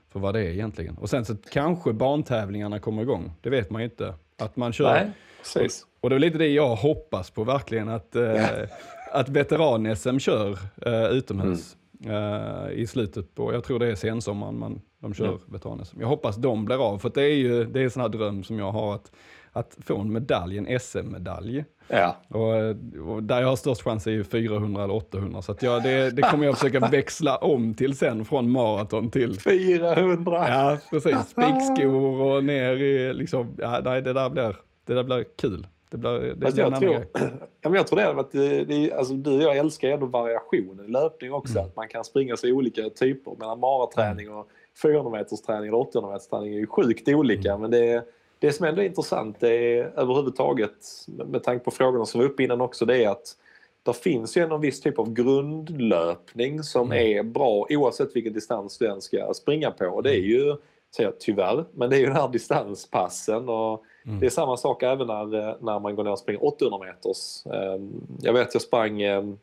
[0.08, 0.96] för vad det är egentligen.
[0.98, 3.32] Och sen så kanske bantävlingarna kommer igång.
[3.40, 4.14] Det vet man ju inte.
[4.38, 5.10] Att man kör Nej.
[5.38, 5.86] Precis.
[6.00, 8.44] Och det är lite det jag hoppas på verkligen, att, eh,
[9.12, 11.76] att veteran-SM kör eh, utomhus
[12.06, 15.38] eh, i slutet på, jag tror det är sensommaren man, de kör Mm.
[15.46, 16.00] veteran-SM.
[16.00, 18.44] Jag hoppas de blir av, för det är ju det är en sån här dröm
[18.44, 19.12] som jag har, att,
[19.52, 21.64] att få en medalj, en SM-medalj.
[21.88, 22.16] Ja.
[22.28, 22.76] Och, eh,
[23.08, 26.10] och där jag har störst chans är ju 400 eller 800, så att jag, det,
[26.10, 30.48] det kommer jag försöka växla om till sen, från maraton till 400!
[30.48, 31.16] Ja, precis.
[31.28, 35.66] Spikskor och ner i, liksom, ja, nej, det där blir, det där blir kul.
[35.90, 37.06] Det blir, det en jag, tror,
[37.60, 40.06] ja, men jag tror det, att det, det är, alltså, du och jag älskar ändå
[40.06, 41.58] variationen i löpning också.
[41.60, 43.32] Att man kan springa så olika typer.
[43.38, 44.48] Medan maraträning och
[44.82, 47.58] 400 meters träning och 800 meters träning är ju sjukt olika.
[47.58, 48.04] Men det,
[48.38, 50.72] det som ändå är intressant det är överhuvudtaget,
[51.06, 53.36] med, tanke på frågorna som var uppe innan också, det är att
[53.82, 58.86] det finns ju en viss typ av grundlöpning som är bra oavsett vilken distans du
[58.86, 59.86] än ska springa på.
[59.86, 60.56] Och det är ju,
[60.96, 63.48] säger jag tyvärr, men det är ju den här distanspassen.
[63.48, 63.84] Och
[64.20, 67.46] Det är samma sak även när, eh, när man går ner och springer 800 meters.
[67.46, 67.90] Ehm,
[68.22, 69.38] Jag vet jag sprang ehm,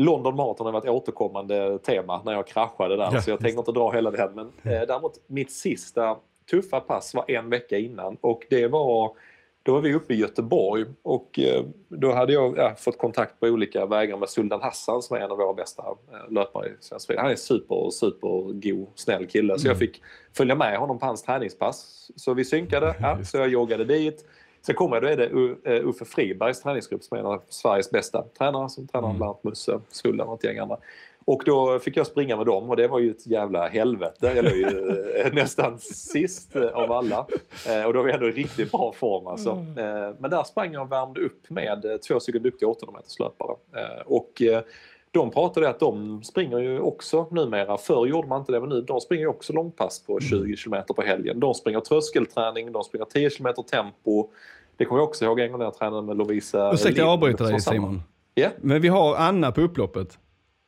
[0.00, 3.72] London Marathon har varit återkommande tema när jag kraschade där Ja, så jag tänker inte
[3.72, 4.34] dra hela den.
[4.34, 6.16] Men eh, däremot mitt sista
[6.50, 9.16] tuffa pass var en vecka innan och det var
[9.62, 13.46] då var vi uppe i Göteborg och eh, då hade jag ja, fått kontakt på
[13.46, 17.10] olika vägar med Sultan Hassan som är en av våra bästa eh, löpare i svensk.
[17.16, 19.58] Han är super, super god, snäll kille.
[19.58, 20.02] Så jag fick
[20.36, 22.10] följa med honom på hans träningspass.
[22.16, 24.24] Så vi synkade, ja, så jag joggade dit.
[24.62, 27.90] Sen kommer jag, då är det eh, Uffe Fribergs träningsgrupp som är en av Sveriges
[27.90, 30.76] bästa tränare som tränar bland annat Musse, Sultan och ett gäng andra.
[31.24, 34.32] Och då fick jag springa med dem och det var ju ett jävla helvete.
[34.34, 34.66] Jag låg ju
[35.24, 37.20] eh, nästan sist eh, av alla.
[37.86, 39.50] Och då var jag ändå i riktigt bra form alltså.
[39.50, 43.56] Eh, Men där sprang jag och värmde upp med två stycken duktiga 800 meterslöpare.
[44.04, 44.42] Och
[45.10, 47.76] de pratade att de springer ju också numera.
[47.78, 50.82] Förr gjorde man inte det men nu de springer ju också långpass på 20 km
[50.96, 51.40] på helgen.
[51.40, 54.28] De springer tröskelträning, de springer 10 km tempo.
[54.76, 57.44] Det kommer jag också ihåg en gång när jag tränade med Lovisa Ursäkta, jag avbryter
[57.44, 57.60] dig.
[57.60, 58.02] Simon.
[58.34, 58.48] Ja.
[58.60, 60.18] Men vi har Anna på upploppet.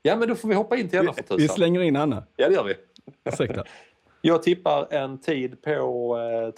[0.03, 1.57] ja, men då får vi hoppa in till henne för Vi, vi tusan.
[1.57, 2.22] slänger in Anna.
[2.36, 2.74] Ja, det gör vi.
[3.30, 3.64] Ursäkta.
[4.24, 5.70] Jag tippar en tid på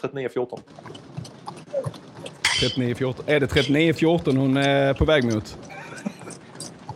[0.02, 0.58] eh, 39.14.
[2.62, 3.14] 39-14.
[3.26, 5.58] Är det 39-14 hon är på väg mot?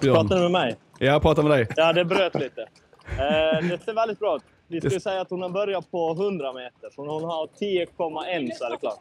[0.00, 0.14] Björn.
[0.14, 0.76] Pratar du med mig?
[0.98, 1.68] Jag pratar med dig.
[1.76, 2.68] Ja, det bröt lite.
[3.08, 4.42] Eh, det ser väldigt bra ut.
[4.66, 8.64] Vi skulle säga att hon har börjat på 100 meter, så hon har 10,1 så
[8.64, 8.98] är det klart.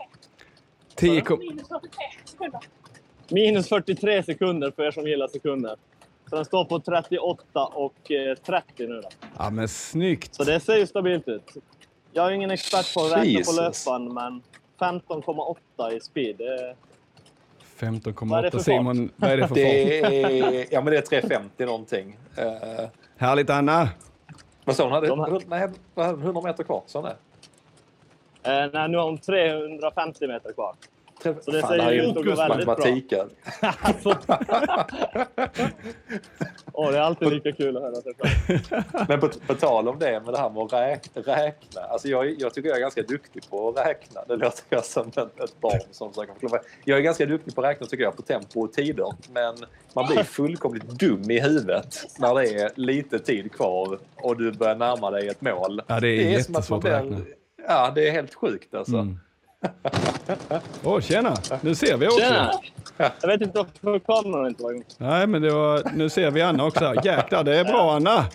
[0.95, 1.39] 10 kom...
[1.39, 1.84] Minus 43
[2.26, 2.60] sekunder.
[3.30, 5.76] Minus 43 sekunder för er som gillar sekunder.
[6.30, 9.10] Så den står på 38 och eh, 30 nu då.
[9.38, 10.36] Ja men snyggt.
[10.36, 11.54] Så det ser ju stabilt ut.
[12.14, 13.56] Jag är ingen expert på att räkna Jesus.
[13.56, 14.41] på löpan, men
[14.80, 16.38] 15,8 i speed.
[16.38, 16.76] Det, Vad är det
[17.80, 19.12] 15,8 för Simon.
[19.16, 19.58] Vad är det för fart?
[19.58, 22.18] Är, ja, men det är 3.50 någonting.
[22.38, 23.90] Eh, Härligt Anna.
[24.66, 24.92] vad sa hon?
[24.92, 26.84] Hade, De nej, vad hade hon 100 meter kvar?
[26.86, 27.16] Sa hon det?
[28.64, 30.76] eh, nej, nu har hon 350 meter kvar.
[31.24, 32.47] Så det Fan, ser är ju ut att gå väldigt bra.
[32.47, 33.30] matematiken.
[36.74, 38.13] Åh, det är alltid lika kul att höra sig.
[39.07, 41.22] Men på, på tal om det med det här med att räkna.
[41.22, 44.22] räkna alltså jag, jag tycker jag är ganska duktig på att räkna.
[44.28, 46.61] Det låter jag som ett, ett barn som försöker förklara.
[46.86, 49.13] Jag är ganska duktig på att räkna tycker jag på tempo och tider.
[49.32, 49.55] Men
[49.93, 54.76] man blir fullkomligt dum i huvudet när det är lite tid kvar och du börjar
[54.76, 55.82] närma dig ett mål.
[55.88, 57.18] Ja, det är som att man jättesvårt att räkna.
[57.68, 58.97] Ja, det är helt sjukt alltså.
[58.97, 59.20] Mm.
[60.84, 61.34] Åh, tjena!
[61.62, 62.20] Nu ser vi också.
[62.20, 62.51] Tjena!
[63.22, 64.84] Jag vet inte varför kameran inte var igång.
[64.97, 66.86] Nej, men det var, nu ser vi Anna också.
[66.86, 67.05] här.
[67.05, 68.26] Jäklar, det är bra Anna!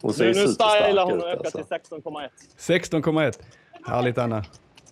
[0.00, 1.58] Hon ser Nu, nu stylar hon och ökar alltså.
[1.58, 1.66] till
[2.00, 2.28] 16,1.
[2.58, 3.38] 16,1.
[3.86, 4.44] Härligt Anna.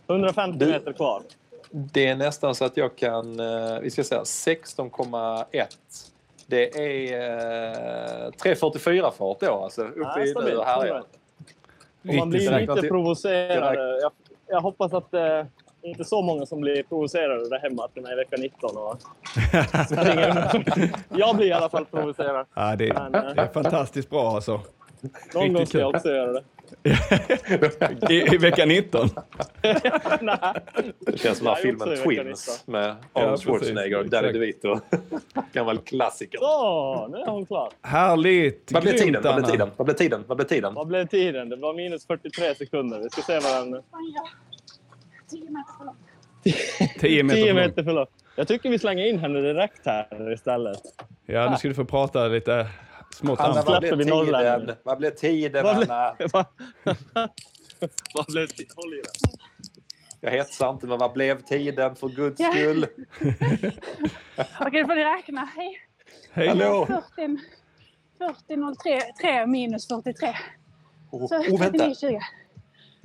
[0.08, 1.22] 150 Du- meter kvar.
[1.70, 5.66] Det är nästan så att jag kan, eh, vi ska säga 16,1.
[6.46, 7.12] Det är
[8.24, 9.82] eh, 3.44 fart då alltså.
[9.82, 10.66] Uppe Ja, i nu och.
[12.08, 13.74] Och man blir lite provocerad.
[14.02, 14.12] Jag,
[14.46, 15.46] jag hoppas att det
[15.82, 18.76] inte är så många som blir provocerade där hemma till mig i vecka 19.
[18.76, 18.98] Och
[21.18, 22.46] jag blir i alla fall provocerad.
[22.54, 24.60] Ja, det, Men, eh, det är fantastiskt bra alltså.
[25.34, 25.96] Någon gång Riktigt ska jag kul.
[25.96, 26.42] också göra det.
[28.10, 29.08] I, I vecka 19.
[30.20, 30.38] Nej.
[31.00, 33.42] Det känns som den här Jag är filmen Twins med Ja, Arnold.
[33.42, 34.32] Schwarzenegger och Danny.
[34.32, 34.80] DeVito.
[35.52, 36.38] Gammal klassiker.
[36.38, 37.70] Så, nu är hon klar.
[37.82, 38.72] Härligt!
[38.72, 39.22] Vad blev tiden?
[39.22, 39.70] Vad blev tiden?
[39.76, 40.24] Vad blev tiden?
[40.26, 40.74] Vad blev tiden?
[40.74, 41.48] Vad blev tiden?
[41.48, 42.98] Det var minus 43 sekunder.
[42.98, 43.82] Vi ska se vad den...
[45.30, 45.98] Sprang jag 10 meter för långt.
[47.00, 47.36] 10 meter.
[47.36, 47.66] 10 för långt.
[47.66, 48.10] meter för långt.
[48.36, 50.78] Jag tycker vi slänger in henne direkt här istället.
[51.26, 52.68] Ja, nu ska du få prata lite
[53.14, 53.40] smått.
[53.40, 54.76] Anna, vad blev tiden?
[54.82, 56.16] Vad blev tiden, Vad blev- Anna?
[58.14, 58.72] Vad blev tiden?
[58.76, 59.40] Håll i den.
[60.20, 62.86] Jag hetsar inte, men vad blev tiden för guds skull?
[64.60, 65.48] Okej, då får ni räkna.
[65.56, 65.80] Hej.
[66.32, 66.48] Hej!
[66.48, 66.86] Hallå?
[66.86, 67.38] 40,
[68.18, 70.28] 40 03, 3 minus 43.
[71.10, 71.78] Oh, Så oh, vänta.
[71.78, 72.20] 39, 20.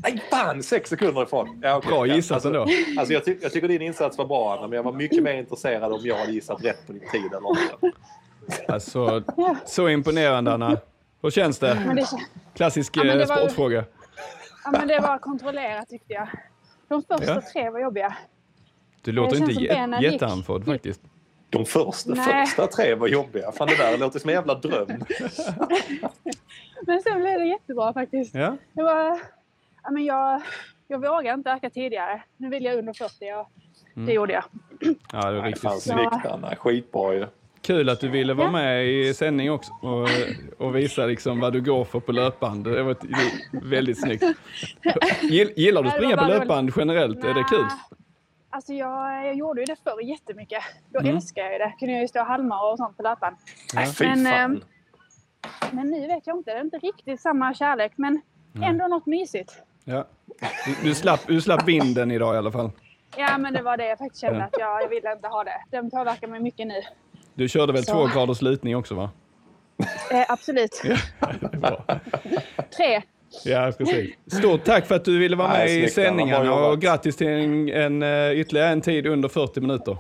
[0.06, 0.64] Nej, fan!
[0.64, 1.60] Sex sekunder ifrån.
[1.64, 1.92] Ja, okay.
[1.92, 2.62] Bra gissat alltså, ändå.
[3.00, 5.34] Alltså, jag, ty jag tycker din insats var bra, Anna, men jag var mycket mer
[5.34, 7.98] intresserad om jag hade gissat rätt på din tid eller inte.
[8.74, 9.24] Alltså,
[9.66, 10.78] så imponerande Anna.
[11.22, 11.84] Hur känns det?
[11.88, 12.06] Men det,
[12.56, 13.86] Klassisk Ja, men det eh, var- sportfråga.
[14.64, 16.28] ja, men det var kontrollerat tyckte jag.
[16.88, 17.42] De första Ja.
[17.54, 18.18] tre var jobbiga.
[19.02, 21.02] Du låter inte jä- jätteandfådd faktiskt.
[21.50, 22.46] De första, Nej.
[22.46, 23.52] första tre var jobbiga.
[23.52, 24.88] Fan, det där låter som en jävla dröm.
[26.88, 28.36] Men sen blev det jättebra faktiskt.
[28.36, 28.58] Ja.
[28.74, 29.20] Det var,
[29.86, 30.42] ja, men jag,
[30.88, 32.24] jag vågar inte öka tidigare.
[32.38, 33.50] Nu vill jag under 40 och
[34.06, 34.44] det gjorde jag.
[35.12, 36.26] ja, det Nej, riktigt fan, snyggt.
[36.26, 36.56] Anna.
[36.56, 37.26] Skitbra ju.
[37.62, 38.52] Kul att du ville vara Ja.
[38.52, 40.08] med i sändning också och,
[40.68, 42.64] och visa liksom vad du går för på löpband.
[42.64, 42.96] Det var
[43.70, 44.24] väldigt snyggt.
[45.22, 47.24] Gill- Gillar du att springa var på löpband generellt?
[47.24, 47.66] Är det kul?
[48.50, 50.64] Alltså jag, jag gjorde ju det förr jättemycket.
[50.90, 51.16] Då Mm.
[51.16, 51.74] älskar jag ju det.
[51.80, 53.36] Kunde jag ju stå och halma och sånt på löpan.
[53.74, 54.62] Nej, fy Men, ehm,
[55.72, 56.52] Men nu vet jag inte.
[56.54, 57.92] Det är inte riktigt samma kärlek.
[57.96, 58.22] Men
[58.64, 59.62] ändå något mysigt.
[59.86, 60.08] Ja.
[60.66, 62.72] Du, du, slapp, du slapp vinden idag i alla fall.
[63.18, 64.46] Ja, men det var det jag faktiskt kände Ja.
[64.46, 65.58] att jag, jag ville inte ha det.
[65.72, 66.82] Den påverkar mig mycket nu.
[67.34, 67.92] Du körde väl Så.
[67.94, 69.10] två graders lutning också va?
[70.12, 70.82] Eh, absolut.
[71.52, 71.84] Bra.
[72.78, 73.02] Tre.
[73.44, 74.16] Ja, precis.
[74.28, 76.72] Stort tack för att du ville vara Nej, med i snyggt, sändningarna jobbat.
[76.72, 79.98] och grattis till en, en, eh, ytterligare en tid under 40 minuter.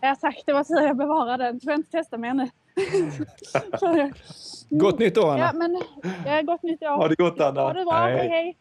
[0.00, 0.42] Ja, tack.
[0.46, 1.60] Det var tur jag bevarade den.
[1.60, 2.48] får jag inte testa mer nu.
[4.70, 5.52] Gott nytt år ja, Anna.
[5.52, 5.82] men
[6.26, 6.88] ja, gott nytt år.
[6.96, 7.60] Ha det gott, Anna.
[7.60, 7.94] Ha det bra.
[7.94, 8.16] Hej.
[8.18, 8.56] Hej, hej.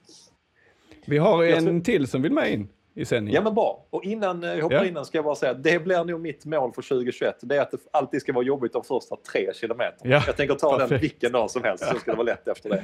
[1.06, 3.36] Vi har en tror- till som vill med in i sändningen.
[3.36, 3.86] Ja men bra.
[3.90, 4.86] Och innan eh, jag hoppar Ja.
[4.86, 7.36] innan ska jag bara säga att det blir nog mitt mål för 2021.
[7.42, 10.12] Det är att det alltid ska vara jobbigt de första tre kilometerna.
[10.16, 11.04] Ja, Jag tänker ta den perfekt.
[11.04, 12.84] vilken dag som helst så ska det vara lätt efter det.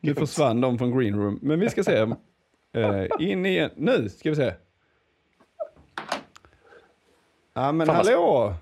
[0.00, 1.38] Nu försvann de från green room.
[1.42, 2.06] Men vi ska se.
[2.74, 3.70] Eh, in igen.
[3.76, 4.52] Nu ska vi se.
[7.54, 8.54] Ja men Fan, vad- hallå!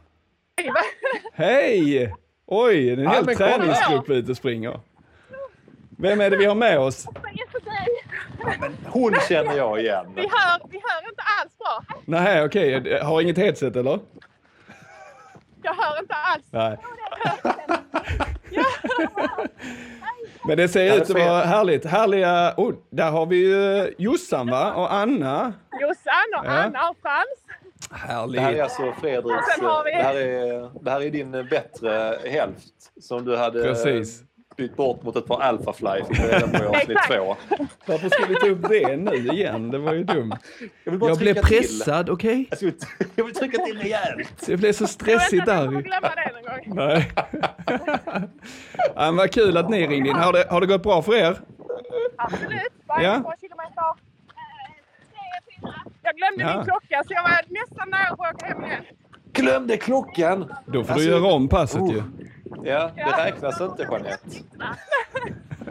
[1.32, 2.14] Hej!
[2.46, 4.80] Oj, det är en Ja, hel träningsgrupp ute och springer.
[5.98, 7.06] Vem är det vi har med oss?
[8.86, 10.06] Hon känner jag igen.
[10.16, 11.96] Vi hör, vi hör inte alls bra.
[12.04, 12.98] Nej, okej.
[13.02, 13.98] Har inget headset eller?
[15.62, 16.44] Jag hör inte alls.
[16.50, 16.78] Nej.
[20.46, 21.84] Men det ser ut att vara härligt.
[21.86, 22.54] Härliga...
[22.56, 24.72] Oh, där har vi ju Jossan va?
[24.74, 25.52] Och Anna.
[25.80, 26.50] Jossan och Ja.
[26.50, 27.26] Anna och Frans.
[27.90, 28.36] Härligt.
[28.36, 29.44] Det här är alltså Fredriks...
[29.84, 34.22] Vi- Det här är, det här är din bättre hälft som du hade Precis.
[34.56, 36.04] Bytt bort mot ett par Alphafly.
[36.08, 37.36] Fick vi reda på i avsnitt två.
[37.86, 39.70] Varför ska vi ta upp det nu igen?
[39.70, 40.32] Det var ju dumt.
[40.84, 42.46] Jag, vill bara Jag blev pressad, okej?
[42.50, 42.72] Jag, skulle,
[43.16, 44.46] jag vill trycka till rejält.
[44.46, 45.66] Det blev så Jag stressigt jag där.
[45.66, 46.76] kommer glömma det någon gång.
[46.76, 47.12] Nej.
[48.94, 50.14] ja, vad kul att ni ringde in.
[50.16, 51.36] Har det, har det gått bra för er?
[52.16, 52.72] Absolut.
[52.86, 53.20] Bara Ja.
[53.24, 54.10] par kilometer.
[56.02, 56.56] Jag glömde Ja.
[56.56, 58.84] min klocka så jag var nästan nära på att åka hem igen.
[59.32, 60.52] Glömde klockan!
[60.66, 62.02] Då får Alltså, du göra om passet ju.
[62.64, 64.18] Ja, det räknas inte Jeanette.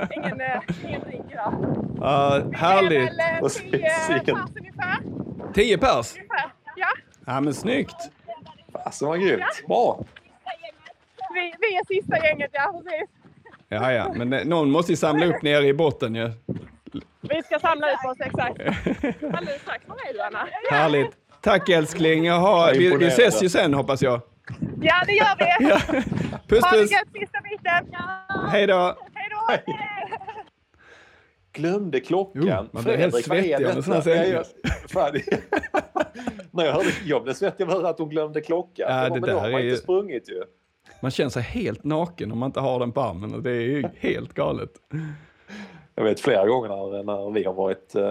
[0.16, 1.54] Ingen, eh, ingen drink idag.
[2.02, 3.10] Ja, Vi härligt.
[3.12, 4.98] är väl eh, tio pers ungefär.
[5.54, 6.16] Tio pers?
[6.16, 6.52] ungefär.
[6.76, 6.88] Ja,
[7.26, 7.96] Ja, men snyggt.
[8.74, 9.44] Fasen vad grymt.
[9.68, 10.04] Bra!
[11.34, 13.10] vi, vi är sista gänget, ja precis.
[13.70, 16.32] Ja, ja, men eh, någon måste ju samla upp nere i botten ju.
[17.22, 18.60] Vi ska samla ut oss exakt.
[19.34, 19.84] Alldeles strax.
[20.14, 20.48] Du Anna?
[20.72, 21.12] Härligt.
[21.42, 22.26] Tack älskling.
[22.26, 24.22] Jaha, vi, vi ses ju sen hoppas jag.
[24.82, 25.68] Ja, det gör vi.
[25.70, 25.80] Ja.
[26.48, 26.92] Puss Ha det puss.
[26.92, 27.96] gött sista biten.
[28.50, 28.96] Hej då.
[29.14, 29.74] Hej då.
[31.54, 32.42] Glömde klockan.
[32.46, 34.16] Jo, man blir helt Fredrik, vad är svettig av en sån här detta?
[34.16, 34.34] sändning.
[34.34, 35.14] Jag- jag- fan,
[36.52, 38.86] När jag hörde, jag blev svettig av att höra att hon glömde klockan.
[38.90, 40.44] Ja, Ja, det det där då har man är ju- inte sprungit ju.
[41.02, 43.34] Man känner sig helt naken om man inte har den på armen.
[43.34, 44.70] och Det är ju helt galet.
[45.96, 48.04] Jag vet flera gånger när, när vi har varit eh,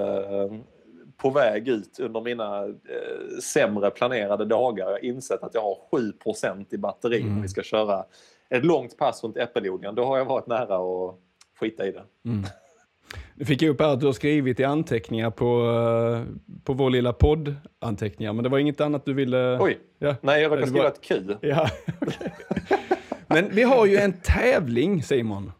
[1.23, 4.85] på väg ut under mina eh, sämre planerade dagar.
[4.87, 5.77] Jag har insett att jag har
[6.25, 7.37] 7% i batteri Mm.
[7.37, 8.05] om vi ska köra
[8.51, 9.95] ett långt pass runt äppelodlingen.
[9.95, 11.15] Då har jag varit nära att
[11.61, 12.03] skita i det.
[13.35, 16.91] Nu fick jag upp här att du har skrivit i anteckningar på, eh, på vår
[16.91, 19.59] lilla poddanteckningar, men det var inget annat du ville...
[19.61, 20.15] Oj, Ja.
[20.21, 21.15] nej jag råkade Det skriva var- ett Q.
[21.41, 21.69] Ja.
[23.27, 25.53] Men vi har ju en tävling Simon.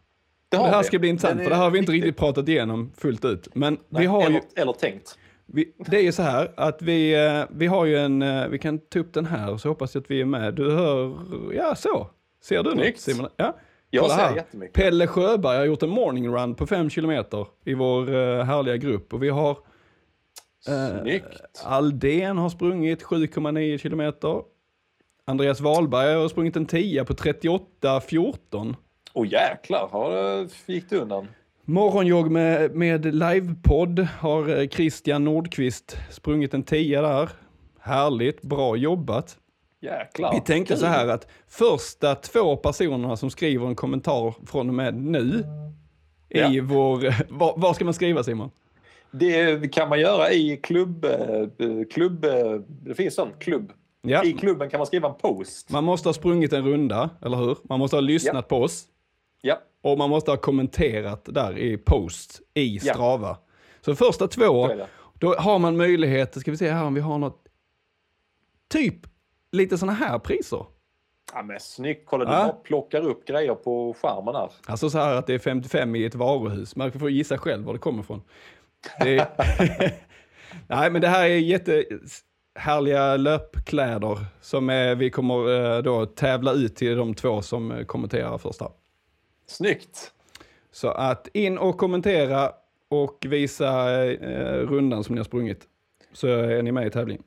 [0.49, 0.83] Det, har här vi.
[0.83, 3.47] ska bli intressant, för det här har vi inte riktigt pratat igenom fullt ut.
[3.55, 5.17] Men Nej, vi har eller, ju, eller tänkt.
[5.53, 8.59] Vi, det är ju så här att vi, eh, vi har ju en, eh, vi
[8.59, 10.53] kan ta upp den här och så hoppas jag att vi är med.
[10.53, 11.17] Du hör,
[11.53, 12.07] ja så.
[12.43, 12.99] Ser du något Snyggt.
[12.99, 13.29] Simon?
[13.37, 13.55] Ja.
[13.89, 14.35] Jag Kolla ser här.
[14.35, 14.73] jättemycket.
[14.75, 19.13] Pelle Sjöberg har gjort en morning run på fem kilometer i vår eh, härliga grupp.
[19.13, 19.49] Och vi har
[20.67, 21.41] eh, Snyggt.
[21.65, 24.41] Aldén har sprungit 7,9 kilometer.
[25.25, 28.75] Andreas Wahlberg har sprungit en 10 på 38,14.
[29.13, 31.27] Åh jäklar, har gick det undan?
[31.69, 37.29] Morgonjogg med, med livepodd har eh, Christian Nordqvist sprungit en 10 där.
[37.79, 39.37] Härligt, bra jobbat.
[39.81, 40.33] Jäklar.
[40.33, 44.95] Vi tänkte så här att första två personerna som skriver en kommentar från och med
[44.95, 45.43] nu
[46.29, 46.49] i Ja.
[46.63, 47.13] vår...
[47.33, 48.49] Var, var ska man skriva Simon?
[49.11, 51.05] Det kan man göra i klubb...
[51.05, 51.47] eh,
[51.91, 52.25] klubb
[52.67, 53.71] det finns sån klubb.
[54.01, 54.23] Ja.
[54.25, 55.69] I klubben kan man skriva en post.
[55.71, 57.57] Man måste ha sprungit en runda, eller hur?
[57.63, 58.41] Man måste ha lyssnat Ja.
[58.41, 58.83] på oss.
[59.41, 62.93] Ja, Och man måste ha kommenterat där i post i Ja.
[62.93, 63.37] Strava.
[63.81, 64.69] Så första två,
[65.13, 67.43] då har man möjlighet, ska vi se här om vi har något,
[68.69, 68.95] typ
[69.51, 70.65] lite sådana här priser.
[71.33, 72.03] Ja, men snyggt.
[72.09, 72.43] Kolla, du Ja.
[72.43, 74.51] bara plockar upp grejer på skärmen här.
[74.65, 76.75] Alltså så här att det är 55 i ett varuhus.
[76.75, 78.21] Man får gissa själv var det kommer ifrån.
[78.99, 79.27] Det.
[80.67, 86.75] Nej, men det här är jättehärliga löpkläder som är, vi kommer eh, då tävla ut
[86.75, 88.67] till de två som eh, kommenterar första.
[89.49, 90.11] Snyggt!
[90.71, 92.51] Så att in och kommentera
[92.89, 95.67] och visa eh, rundan som ni har sprungit.
[96.13, 97.23] Så är ni med i tävlingen.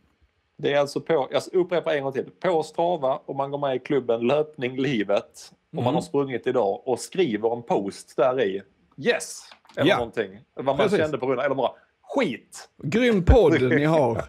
[0.56, 3.76] Det är alltså på, jag upprepar en gång till, på Strava och man går med
[3.76, 5.94] i klubben Löpning Livet och man Mm.
[5.94, 8.62] har sprungit idag och skriver en post där i.
[8.96, 9.42] Yes!
[9.76, 9.96] Eller Ja.
[9.96, 10.40] någonting.
[10.54, 10.98] Vad man Precis.
[10.98, 11.44] kände på rundan.
[11.46, 12.68] Eller bara skit!
[12.82, 14.24] Grym podd ni har.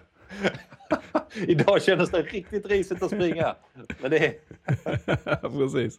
[1.48, 3.56] Idag kändes det riktigt risigt att springa.
[4.02, 4.34] Men det är...
[5.58, 5.98] Precis.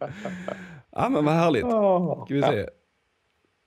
[0.95, 1.64] Ja men vad härligt.
[1.64, 2.24] Oh.
[2.24, 2.66] Ska vi se.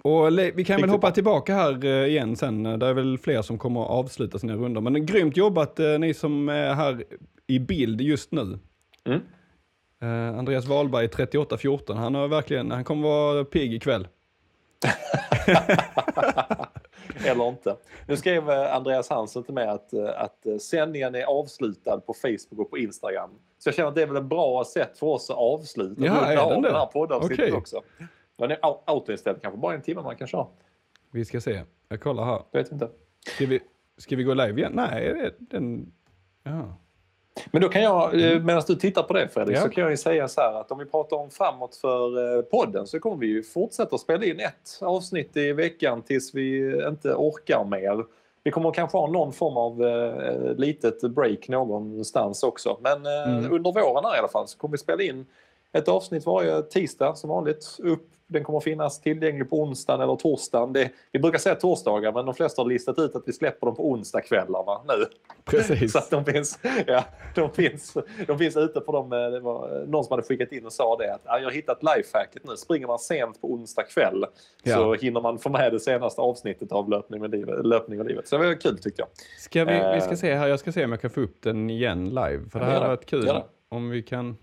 [0.04, 2.64] Och vi kan väl hoppa tillbaka här eh, igen sen.
[2.64, 4.82] Det är väl fler som kommer att avsluta sina rundor.
[4.82, 7.04] Men grymt jobbat eh, ni som är här
[7.48, 8.60] i bild just nu.
[9.06, 9.22] Mm.
[10.02, 14.08] Eh, Andreas Wahlberg 3814, han har verkligen, han kommer vara pigg ikväll.
[17.26, 17.76] Eller inte.
[18.08, 22.60] Nu skrev Andreas Hansen till mig att, eh, att eh, sändningen är avslutad på Facebook
[22.66, 23.30] och på Instagram.
[23.60, 26.26] Så jag känner att det är väl ett bra sätt för oss att avsluta Ja,
[26.26, 27.54] är den den här poddavsnittet Okej.
[27.58, 27.82] också.
[28.38, 30.48] Den är au- autoinställd, kanske bara en timme man kan köra.
[31.12, 32.42] Vi ska se, jag kollar här.
[32.52, 32.90] Jag vet inte.
[33.36, 33.60] Ska vi,
[33.98, 34.72] ska vi gå live igen?
[34.76, 35.92] Nej, den...
[36.44, 36.78] Ja.
[37.52, 39.62] Men då kan jag, eh, medan du tittar på det Fredrik, Ja.
[39.62, 42.42] så kan jag ju säga så här att om vi pratar om framåt för eh,
[42.42, 47.14] podden så kommer vi ju fortsätta spela in ett avsnitt i veckan tills vi inte
[47.14, 48.06] orkar mer.
[48.44, 52.78] Vi kommer kanske ha någon form av eh, litet break någonstans också.
[52.82, 53.52] Men eh, Mm.
[53.54, 55.26] under våren här i alla fall så kommer vi spela in
[55.74, 57.78] ett avsnitt varje tisdag som vanligt.
[57.84, 58.08] Upp.
[58.30, 60.74] Den kommer finnas tillgänglig på onsdagen eller torsdagen.
[60.74, 63.76] Det, vi brukar säga torsdagar men de flesta har listat ut att vi släpper dem
[63.76, 65.06] på onsdagskvällarna nu.
[65.46, 65.92] Precis.
[65.92, 67.04] Så att de finns, ja,
[67.36, 67.98] de finns,
[68.28, 69.14] de finns ute på dem.
[69.14, 71.52] eh, Det var någon som hade skickat in och sa det att "Ja, jag har
[71.52, 72.58] hittat lifehacket nu.
[72.58, 74.26] Springer man sent på onsdag kväll
[74.64, 74.94] så Ja.
[74.94, 78.28] hinner man få med det senaste avsnittet av löpning, med livet, löpning och livet.
[78.28, 79.10] Så det var kul tyckte jag.
[79.40, 80.18] Ska vi, vi ska Eh.
[80.18, 82.50] se här, jag ska se om jag kan få upp den igen live.
[82.52, 82.88] För det här det.
[82.88, 83.30] varit kul
[83.70, 84.38] om vi kan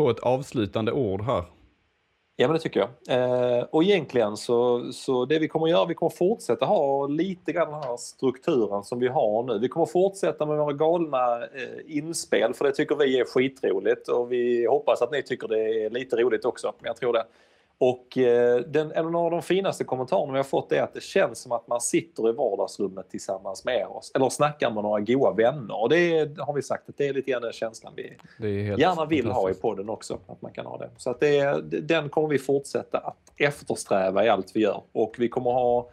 [0.00, 1.44] få ett avslutande ord här.
[2.36, 2.88] Ja men det tycker jag.
[3.08, 7.70] Eh, och egentligen så, så det vi kommer göra, vi kommer fortsätta ha lite grann
[7.70, 9.58] den här strukturen som vi har nu.
[9.58, 14.32] Vi kommer fortsätta med våra galna eh, inspel för det tycker vi är skitroligt och
[14.32, 16.72] vi hoppas att ni tycker det är lite roligt också.
[16.82, 17.24] Jag tror det.
[17.82, 21.38] Och eh, den, en av de finaste kommentarerna vi har fått är att det känns
[21.38, 25.82] som att man sitter i vardagsrummet tillsammans med oss eller snackar med några goa vänner.
[25.82, 28.16] Och det är, har vi sagt att det är lite grann den känslan vi,
[28.78, 30.18] gärna vill ha i podden också.
[30.26, 30.90] Att man kan ha det.
[30.96, 34.82] Så att det, den kommer vi fortsätta att eftersträva i allt vi gör.
[34.92, 35.90] Och vi kommer ha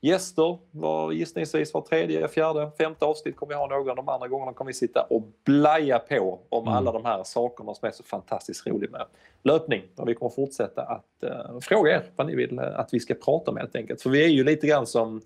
[0.00, 3.96] gäster, var, gissningsvis var tredje, fjärde, femte avsnitt kommer vi ha någon.
[3.96, 6.74] De andra gångerna kommer vi sitta och blaja på om Mm.
[6.74, 9.06] alla de här sakerna som är så fantastiskt roliga med
[9.42, 9.82] löpning.
[9.96, 13.14] Och vi kommer fortsätta att eh, fråga er vad ni vill eh, att vi ska
[13.14, 14.02] prata om helt enkelt.
[14.02, 15.20] För vi är ju lite grann som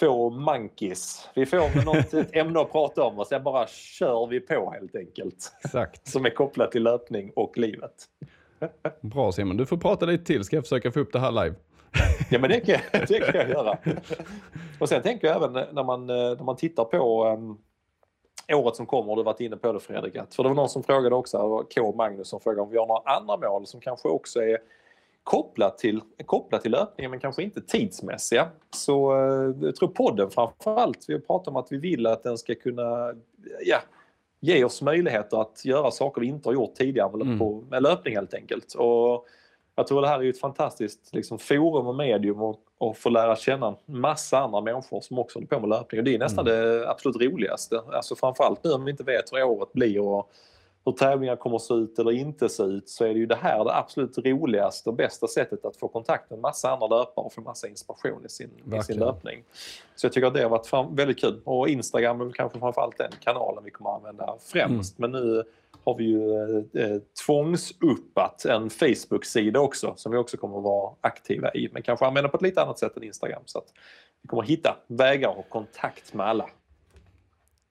[0.00, 1.28] två monkeys.
[1.34, 5.52] Vi får något ämne att prata om och sen bara kör vi på helt enkelt
[5.64, 6.08] Exakt.
[6.08, 7.92] som är kopplat till löpning och livet.
[9.00, 10.44] Bra Simon, du får prata lite till.
[10.44, 11.54] Ska jag försöka få upp det här live?
[12.30, 13.78] Ja men det kan, det kan jag göra.
[14.80, 17.58] Och sen tänker jag även när man, när man tittar på um,
[18.52, 20.56] året som kommer, och du har varit inne på det Fredrik, att, för det var
[20.56, 21.92] någon som frågade också, K.
[21.92, 24.58] Magnus som frågade om vi har några andra mål som kanske också är
[25.24, 28.48] kopplat till, kopplat till löpningen men kanske inte tidsmässiga.
[28.76, 32.38] Så eh, jag tror podden framförallt, vi har pratat om att vi vill att den
[32.38, 33.14] ska kunna
[33.66, 33.78] ja,
[34.40, 37.38] ge oss möjligheter att göra saker vi inte har gjort tidigare med, Mm.
[37.38, 38.74] på, med löpning helt enkelt.
[38.74, 39.26] Och
[39.74, 43.36] jag tror det här är ett fantastiskt liksom, forum och medium och, och få lära
[43.36, 45.98] känna massa andra människor som också håller på med löpning.
[45.98, 47.82] Och det är nästan det absolut roligaste.
[47.92, 50.30] Alltså framförallt nu om vi inte vet hur året blir och
[50.84, 53.36] hur tävlingar kommer att se ut eller inte se ut så är det ju det
[53.36, 57.24] här det absolut roligaste och bästa sättet att få kontakt med en massa andra löpare
[57.24, 59.44] och få massa inspiration i sin, i sin löpning.
[59.96, 61.40] Så jag tycker att det har varit fram, väldigt kul.
[61.44, 64.98] Och Instagram är väl kanske framförallt den kanalen vi kommer att använda främst.
[64.98, 65.44] Men nu
[65.84, 66.96] har vi ju eh, eh,
[67.26, 71.68] tvångsuppat en Facebook-sida också som vi också kommer att vara aktiva i.
[71.72, 73.42] Men kanske använda på ett lite annat sätt än Instagram.
[73.44, 73.66] Så att
[74.22, 76.46] vi kommer att hitta vägar och kontakt med alla.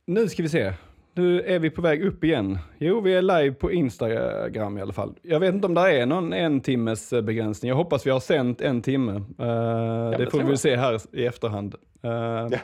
[0.06, 0.74] Nu ska vi se.
[1.14, 2.58] nu är vi på väg upp igen.
[2.78, 5.14] Jo, vi är live på Instagram i alla fall.
[5.22, 7.70] Jag vet inte om det är någon en timmes eh, begränsning.
[7.70, 9.12] Jag hoppas vi har sänt en timme.
[9.12, 11.76] Uh, det, det får vi se här i efterhand.
[12.06, 12.60] Uh,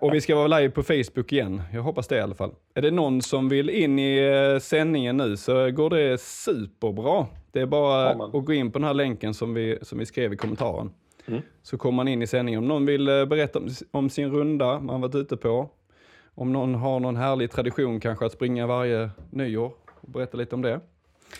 [0.00, 1.62] och vi ska vara live på Facebook igen.
[1.72, 2.54] Jag hoppas det i alla fall.
[2.74, 7.26] Är det någon som vill in i eh, sändningen nu så går det superbra.
[7.52, 8.40] Det är bara Ja, men.
[8.40, 10.90] att gå in på den här länken som vi, som vi skrev i kommentaren.
[11.26, 11.42] Mm.
[11.62, 12.58] Så kommer man in i sändningen.
[12.58, 15.70] Om någon vill eh, berätta om, om sin runda man varit ute på.
[16.34, 19.72] Om någon har någon härlig tradition kanske att springa varje nyår.
[20.00, 20.80] Och berätta lite om det.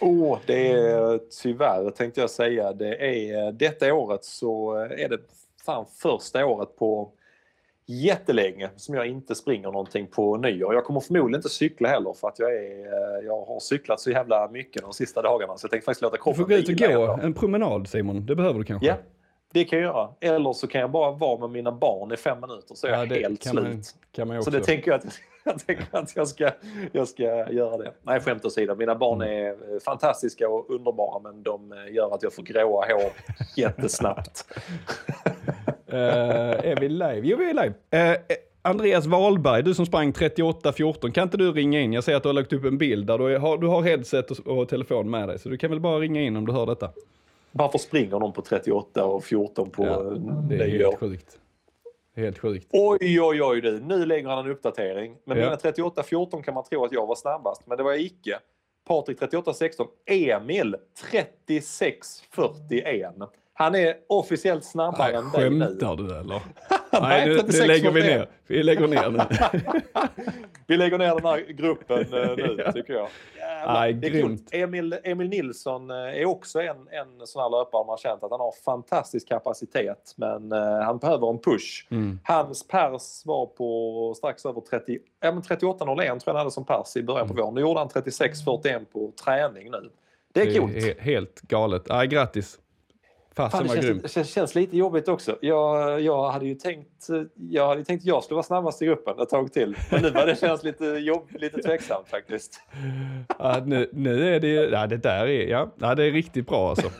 [0.01, 2.73] Åh, det är tyvärr tänkte jag säga.
[2.73, 5.19] Det är, detta året så är det
[5.67, 7.13] fan första året på
[7.87, 10.75] jättelänge som jag inte springer någonting på nyår.
[10.75, 14.49] Jag kommer förmodligen inte cykla heller för att jag, är, jag har cyklat så jävla
[14.49, 16.75] mycket de sista dagarna så jag tänkte faktiskt låta Du kroppen får gå ut och
[16.75, 18.27] vila gå en promenad Simon.
[18.27, 18.87] Det behöver du kanske.
[18.87, 18.95] Ja,
[19.53, 20.09] det kan jag göra.
[20.21, 23.05] Eller så kan jag bara vara med mina barn i fem minuter så är Ja,
[23.05, 23.65] jag helt kan slut.
[23.65, 24.59] man, kan man ju Så också.
[24.61, 25.07] det tänker jag att
[25.45, 26.51] jag, tänker att jag, ska,
[26.93, 27.23] jag ska
[27.53, 27.93] göra det.
[28.03, 28.75] Nej, skämt åsido.
[28.75, 29.45] Mina barn Mm.
[29.45, 33.11] är eh, fantastiska och underbara men de eh, gör att jag får gråa hår
[33.57, 34.45] jättesnabbt.
[35.93, 37.21] Eh, är vi live?
[37.23, 37.75] Jo, vi är live.
[37.91, 38.17] Eh, eh,
[38.63, 41.93] Andreas Wahlberg, du som sprang 38-14, kan inte du ringa in?
[41.93, 44.31] Jag ser att du har lagt upp en bild där du har, du har headset
[44.31, 46.67] och, och telefon med dig, så du kan väl bara ringa in om du hör
[46.67, 46.91] detta.
[47.53, 50.11] Varför springer de på 38 och 14 på Ja, ja,
[50.49, 51.37] Det är helt sjukt.
[52.17, 52.67] Helt sjukt.
[52.73, 53.81] Oj, oj, oj du.
[53.81, 55.17] Nu lägger han en uppdatering.
[55.25, 55.45] Men Ja.
[55.45, 58.39] mina 38-14 kan man tro att jag var snabbast, men det var jag icke.
[58.89, 59.87] Patrik 38-16.
[60.07, 60.77] Emil
[61.13, 63.29] 36-41.
[63.61, 65.67] Han är officiellt snabbare än dig nu.
[65.67, 66.43] skämtar du eller?
[67.01, 68.19] Nej, nu, nu 36 lägger vi 41.
[68.19, 68.29] ner.
[68.47, 69.19] Vi lägger ner nu.
[70.67, 72.73] Vi lägger ner den här gruppen eh, nu, Ja.
[72.73, 73.09] tycker jag.
[73.39, 74.49] Jävlar, Nej, det är grymt.
[74.53, 78.41] Emil, Emil Nilsson eh, är också en, en sån här löpare man känt att han
[78.41, 81.87] har fantastisk kapacitet, men eh, han behöver en push.
[81.91, 82.19] Mm.
[82.25, 86.65] Hans pers var på strax över 30, ja, men 38.01 tror jag han hade som
[86.65, 87.55] pers i början på våren.
[87.55, 89.91] Nu gjorde han 36.41 på träning nu.
[90.33, 90.73] Det är coolt.
[90.73, 91.83] he- helt galet.
[91.89, 92.59] Nej, grattis.
[93.37, 94.15] Fasen det, känns, grymt.
[94.15, 95.39] det känns, lite jobbigt också.
[95.41, 99.29] Jag, jag hade ju tänkt jag hade tänkt jag skulle vara snabbast i gruppen ett
[99.29, 99.77] tag till.
[99.91, 102.61] Men nu var det känns lite, jobb, lite tveksamt faktiskt.
[103.39, 106.47] Ja, nu, nu är det ju, ja, det där är, ja, ja, det är riktigt
[106.47, 106.91] bra alltså.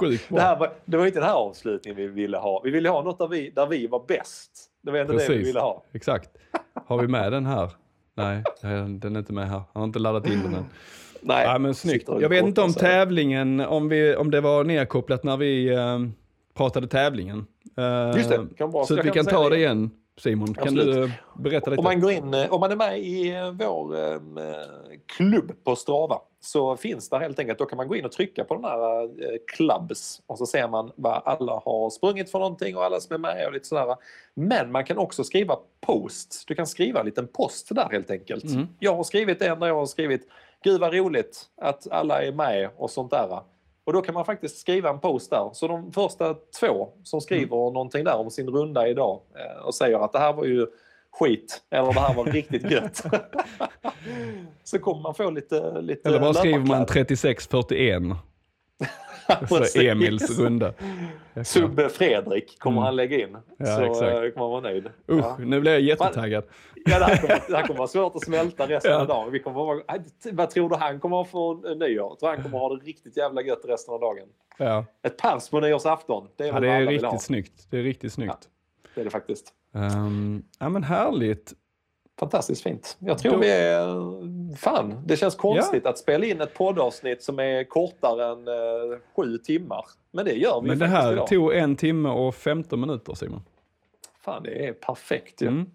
[0.00, 0.42] Sjukt Det, bra.
[0.42, 2.60] här var, det var inte den här avslutningen vi ville ha.
[2.64, 4.50] Vi ville ha något där vi, där vi var bäst.
[4.82, 5.84] Det var inte det vi ville ha.
[5.92, 6.30] Exakt.
[6.86, 7.70] Har vi med den här?
[8.14, 8.44] Nej,
[9.00, 9.62] den är inte med här.
[9.72, 10.64] Han har inte laddat in den än.
[11.22, 12.08] Nej, Ja, men snyggt.
[12.08, 15.98] Jag vet inte om tävlingen, om, vi, om det var nedkopplat när vi eh,
[16.54, 17.46] pratade tävlingen.
[17.78, 18.86] Eh, Just det, kan vara.
[18.86, 20.54] Så Jag att vi kan ta det det igen, Simon.
[20.54, 20.94] Kan Absolut.
[20.94, 21.78] du eh, berätta lite?
[21.80, 24.20] Om man, går in, om man är med i vår eh,
[25.16, 28.44] klubb på Strava så finns där helt enkelt, då kan man gå in och trycka
[28.44, 32.76] på den här eh, clubs och så ser man vad alla har sprungit för någonting
[32.76, 33.96] och alla som är med och lite sådär.
[34.34, 36.44] Men man kan också skriva posts.
[36.46, 38.44] Du kan skriva en liten post där helt enkelt.
[38.44, 38.66] Mm.
[38.78, 40.28] Jag har skrivit en där jag har skrivit
[40.64, 43.40] Gud vad roligt att alla är med och sånt där.
[43.84, 45.50] Och då kan man faktiskt skriva en post där.
[45.52, 47.72] Så de första två som skriver Mm.
[47.74, 50.66] någonting där om sin runda idag eh, och säger att det här var ju
[51.10, 53.02] skit eller det här var riktigt gött.
[54.64, 57.04] så kommer man få lite, lite Eller bara skriver man löparkläder.
[57.04, 58.02] 3641.
[59.48, 59.82] Så Precis.
[59.82, 60.72] Emils runda.
[61.44, 62.84] Subbe Fredrik kommer Mm.
[62.84, 63.36] han lägga in.
[63.56, 64.02] Ja, så exakt.
[64.02, 64.86] eh, kommer man vara nöjd.
[64.86, 65.36] Usch, Ja.
[65.38, 66.44] nu blir jag jättetaggad.
[66.84, 69.00] Ja, det, här kommer, det här kommer vara svårt att smälta resten Ja.
[69.00, 69.32] av dagen.
[69.32, 69.80] Vi kommer vara,
[70.32, 72.08] vad tror du han kommer ha för nyår?
[72.10, 74.26] Jag tror han kommer ha det riktigt jävla gött resten av dagen.
[74.58, 74.84] Ja.
[75.02, 76.28] Ett pers på nyårsafton.
[76.36, 77.66] Det är, ja, det är riktigt snyggt.
[77.70, 78.48] Det är riktigt snyggt.
[78.94, 79.52] Det är det faktiskt.
[79.74, 81.52] Ehm, ja men härligt.
[82.20, 82.96] Fantastiskt fint.
[82.98, 84.12] Jag tror Då- vi är...
[84.56, 89.38] Fan, det känns konstigt att spela in ett poddavsnitt som är kortare än eh, sju
[89.38, 89.84] timmar.
[90.10, 91.26] Men det gör vi Men det här idag.
[91.26, 93.42] tog en timme och 15 minuter Simon.
[94.24, 95.46] Fan, det är perfekt ju.
[95.46, 95.70] Mm.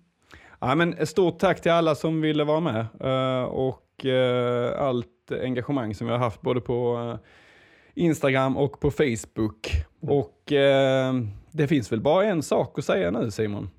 [0.60, 5.96] Ja, men stort tack till alla som ville vara med eh, och eh, allt engagemang
[5.96, 7.20] som vi har haft både på eh,
[8.04, 9.68] Instagram och på Facebook.
[10.04, 10.16] Mm.
[10.18, 10.42] Och
[11.52, 13.70] det finns väl bara en sak att säga nu Simon?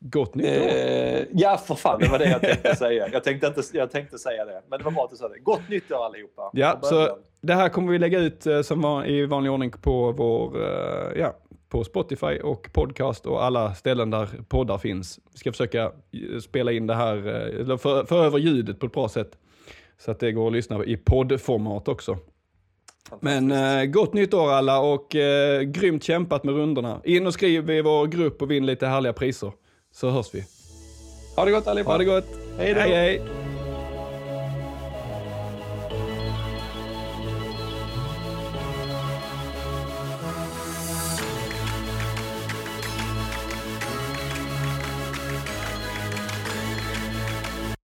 [0.00, 0.68] Gott nytt år!
[0.68, 3.08] Eh, ja, för fan, det var det jag tänkte säga.
[3.12, 5.38] Jag tänkte, inte, jag tänkte säga det, men det var bra att du sa det.
[5.38, 6.50] Gott nytt år allihopa.
[6.52, 10.12] Ja, så det här kommer vi lägga ut eh, som var, i vanlig ordning på
[10.12, 11.36] vår, eh, ja,
[11.68, 15.20] på Spotify och podcast och alla ställen där poddar finns.
[15.32, 15.92] Vi ska försöka
[16.42, 19.38] spela in det här, eller för, för över ljudet på ett bra sätt.
[19.98, 22.18] Så att det går att lyssna i poddformat också.
[23.20, 27.00] Men eh, gott nytt år alla och eh, grymt kämpat med rundorna.
[27.04, 29.52] In och skriv i vår grupp och vinn lite härliga priser.
[29.92, 30.44] Så hörs vi.
[31.36, 31.90] Ha det gott allihopa.
[31.90, 32.26] Ha det gott!
[32.58, 32.80] Hej då.
[32.80, 32.90] hej!
[32.90, 33.39] hej.